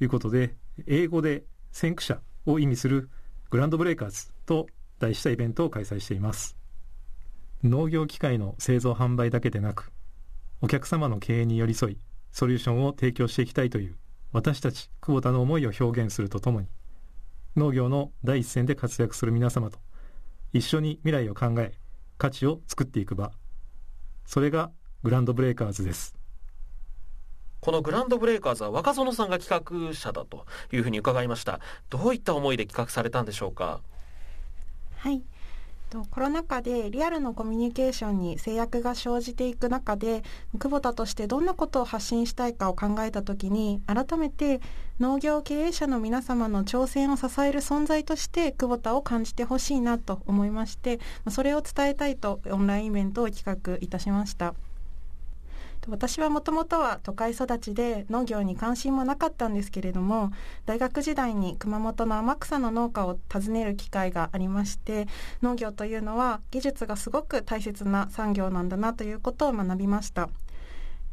[0.00, 0.54] いうことで
[0.86, 3.10] 英語で先駆者を意味する
[3.50, 4.66] グランドブレイカーズと
[4.98, 6.56] 題したイベントを開催しています。
[7.62, 9.92] 農業機械の製造販売だけでなく
[10.62, 11.98] お客様の経営に寄り添い
[12.30, 13.96] ソリューションを提供していきたいという
[14.32, 16.68] 私たち久保田の思いを表現するとともに
[17.56, 19.78] 農業の第一線で活躍する皆様と
[20.52, 21.72] 一緒に未来を考え
[22.16, 23.32] 価値を作っていく場
[24.24, 24.70] それが
[25.02, 26.14] グランドブレイカーズです。
[27.60, 31.60] このグランドブレイカーズは若園さんが企画者だというふうに伺いました。
[31.90, 33.80] どういった思いで企画されたんでしょうか？
[34.96, 35.22] はい
[36.10, 40.22] コロナ禍でリアルのコミュニケーションに制約が生じていく中で
[40.58, 44.60] 久保田としてどんなことを発信したいかを考えた時に改めて
[45.00, 54.54] 農業経営者の皆様の挑戦を支える存在として久保田を感じてほしいなと思いましてそれを伝えたいとオンラインイベントを企画いたしました。
[55.88, 60.30] 私はもともとは都会育ちで農業に関心もなかったんですけれども
[60.66, 65.08] 大学時代に熊本の天草の農家を訪ねる機会がありまして
[65.42, 70.28] 農業というのは技術がすごく大切な産業なんだなということを学びました。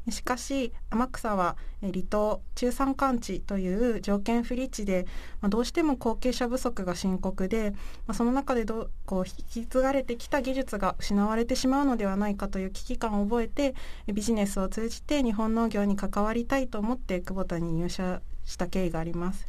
[0.09, 5.05] しかし天草は離島中山間地という条件不利地で、
[5.49, 7.73] どうしても後継者不足が深刻で、
[8.13, 13.75] その中でどこう引き継がれてきた技術が失われてしまうのではないかという危機感を覚えて
[14.11, 19.47] ビジネスを通じて日本農業に関わりたいと思って久保田に入社した経緯があります。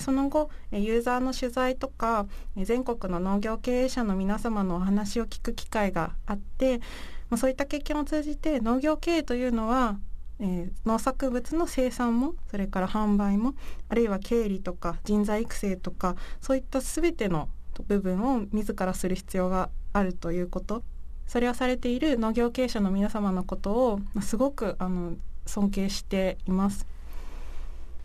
[0.00, 2.26] その後ユーザーの取材とか
[2.56, 6.82] 全国の農業経営者の皆様のお話を聞く機会があって
[7.30, 9.98] まあ、そういった経験を通じて農業経営というのは、
[10.40, 13.54] えー、農作物の生産もそれから販売も
[13.88, 17.48] あるいは経理とか人材育成とかそういった全ての
[17.86, 20.82] 部分を自らする必要があるということ
[21.26, 25.16] それをされている農業経営者の皆様のことをすごくあの
[25.46, 26.86] 尊敬しています。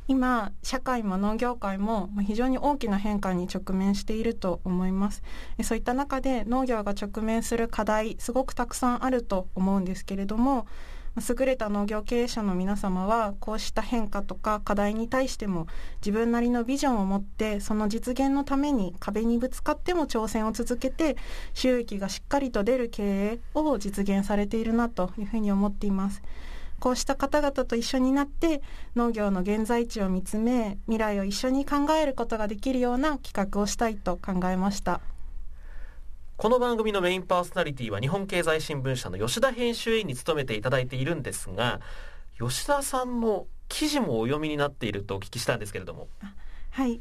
[0.07, 5.23] 今社会も農業界も非常に大きな変化に直面していると思います
[5.63, 10.67] そういった中で農業が直面する課題すごくたくさんあると思うんですけれども
[11.15, 15.67] 優れた農業経営者の皆様はこうした変化とか課題に対しても
[16.01, 21.15] 自分なりのビジョンを持ってその実現のために壁にぶつかっても挑戦を続けて
[21.53, 26.23] 収益がしっかりと出る経営を実現されているなというふうに思っています。
[26.83, 28.61] こうした方々と一緒になって
[28.97, 34.99] 農業の現在地を見つめ未来を一緒に考えることができるような企画をしたいと考えました。
[36.35, 41.79] この番組のメインパーソナリティは日本経済新聞社の吉田編集員に務めていただいているんですが
[42.37, 46.09] 吉田さんの記事もお読みになっているとお聞きしたんですけれども。
[46.71, 46.99] はい。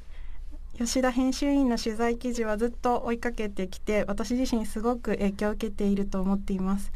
[0.79, 6.93] 吉田編集員の取材記事はずっと追いかけてきて私自身すごく影響を受けていると思っています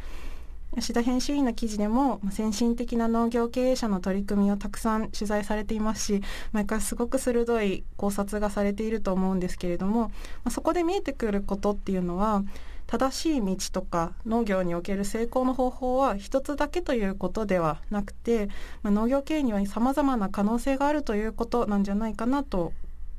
[0.77, 6.22] 吉田編集員の記事でも先進的な農業経営者の取り組みをたくさん取材されていますし
[6.53, 10.11] 毎回すごく鋭い考察がされていると思うんですけれども
[10.51, 12.45] そこで見えてくることっていうのは
[12.87, 18.51] 正しい道とか農業における成功の方法は一つだけということではなくて、
[18.83, 22.74] ま、農業経営にはさまざまな可能性があるということなんじゃないかなと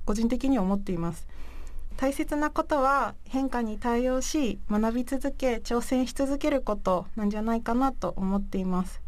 [0.06, 1.28] 個人的に思っています。
[1.98, 9.02] 大切なことは変化に対応し学び続け挑戦し続けることなんじゃないかなと思っています。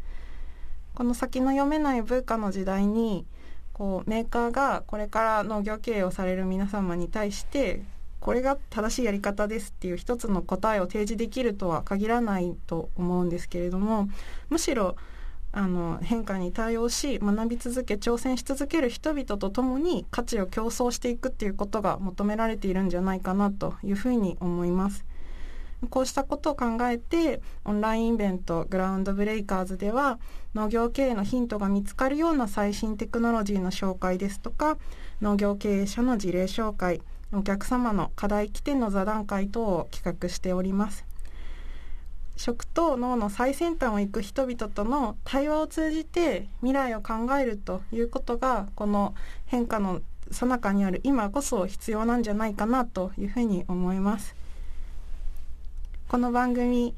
[0.95, 3.25] この先の読めない文化の時代に
[3.73, 7.83] こうメーカーがこれから農業経営をされる皆様に対して
[8.19, 14.09] これが正しいやり方ですっていう一つの答えを提示できるとは限らないと思うんですけれども
[14.49, 14.95] むしろ
[15.51, 25.05] あの変化に対応し学び続け挑戦し続ける人々と共に価値を競争していくっていうことが求められているんじゃないかなというふうに思います。
[25.89, 30.19] こうしたことを考えてオンラインイベントグラウンドブレイカーズでは
[30.53, 34.77] 農業経営のヒントが見つかるような最新テクノロジーの紹介ですとか
[35.21, 41.08] 農業経営者の事例紹介お客様の課題起点の座談会等を企画しております。
[42.39, 49.13] 食と脳の最先端を行く人々との対話を通じて未来を考えるということがこの
[49.45, 49.99] 変化の
[50.31, 54.35] 最中にある今こそ必要なんじゃないかなというふうに思います。
[56.07, 56.95] この番組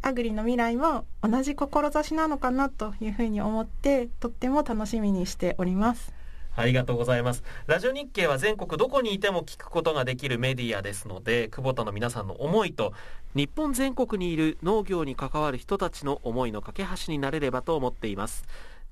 [0.00, 6.13] アグリの未来も同じ志なのかなというふうに思ってとっても楽しみにしております。
[6.56, 7.42] ありがとうございます。
[7.66, 12.92] ラジオ日経は全国どこにいても聞くことができるメディアですので、久保田の皆さんの思いと、
[13.34, 18.44] 日本全国にいる農業に関わる人たちの思いの架け橋になれればと思っています。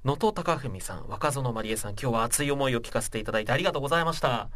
[0.04, 4.32] 能登貴文さん、若園まりえさん、今日は熱い思いを聞かせていただいてありがとうございました。
[4.34, 4.48] あ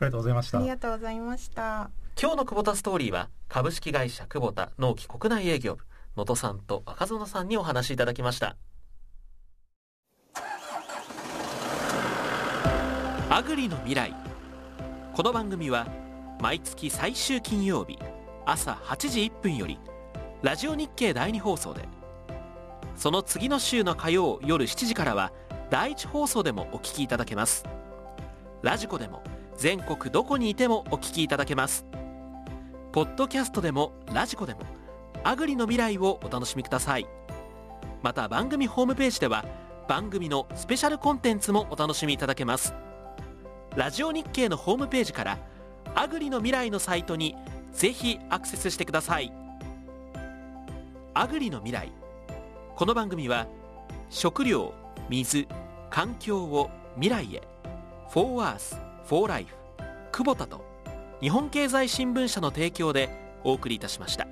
[0.00, 0.58] りがとうございました。
[0.58, 1.90] ありがとうございました。
[2.20, 5.84] 今日の久保田ストーリーは、株式会社久保田農機国内営業部、
[6.16, 8.56] 能登さんと若園さんにお話しいただきました。
[13.30, 14.14] アグリの未来。
[15.12, 15.86] この番組は
[16.40, 17.98] 毎月最終金曜日
[18.46, 19.78] 朝8時1分より
[20.40, 21.86] ラジオ日経第2放送で。
[22.96, 25.30] その次の週の火曜夜7時からは
[25.68, 27.66] 第1放送でもお聞きいただけます。
[28.62, 29.22] ラジコでも
[29.58, 31.84] 全国どこにいてもお聞きいただけます。
[32.92, 34.60] ポッドキャストでもラジコでも
[35.22, 37.06] アグリの未来をお楽しみください。
[38.02, 39.44] また番組ホームページでは
[39.86, 42.72] 番組のスペシャルコンテンツもお楽しみいただけます。
[43.78, 45.38] ラジオ日経のホームページから
[45.94, 47.36] アグリの未来のサイトに
[47.72, 49.32] ぜひアクセスしてください。
[51.14, 51.92] アグリの未来。
[52.74, 53.46] この番組は
[54.10, 54.74] 食料
[55.08, 55.46] 水
[55.90, 57.42] 環境を未来へ。
[58.10, 59.54] For Earth, For Life
[60.10, 60.64] 久保田と
[61.20, 63.10] 日本経済新聞社の提供で
[63.44, 64.26] お送りいたしました。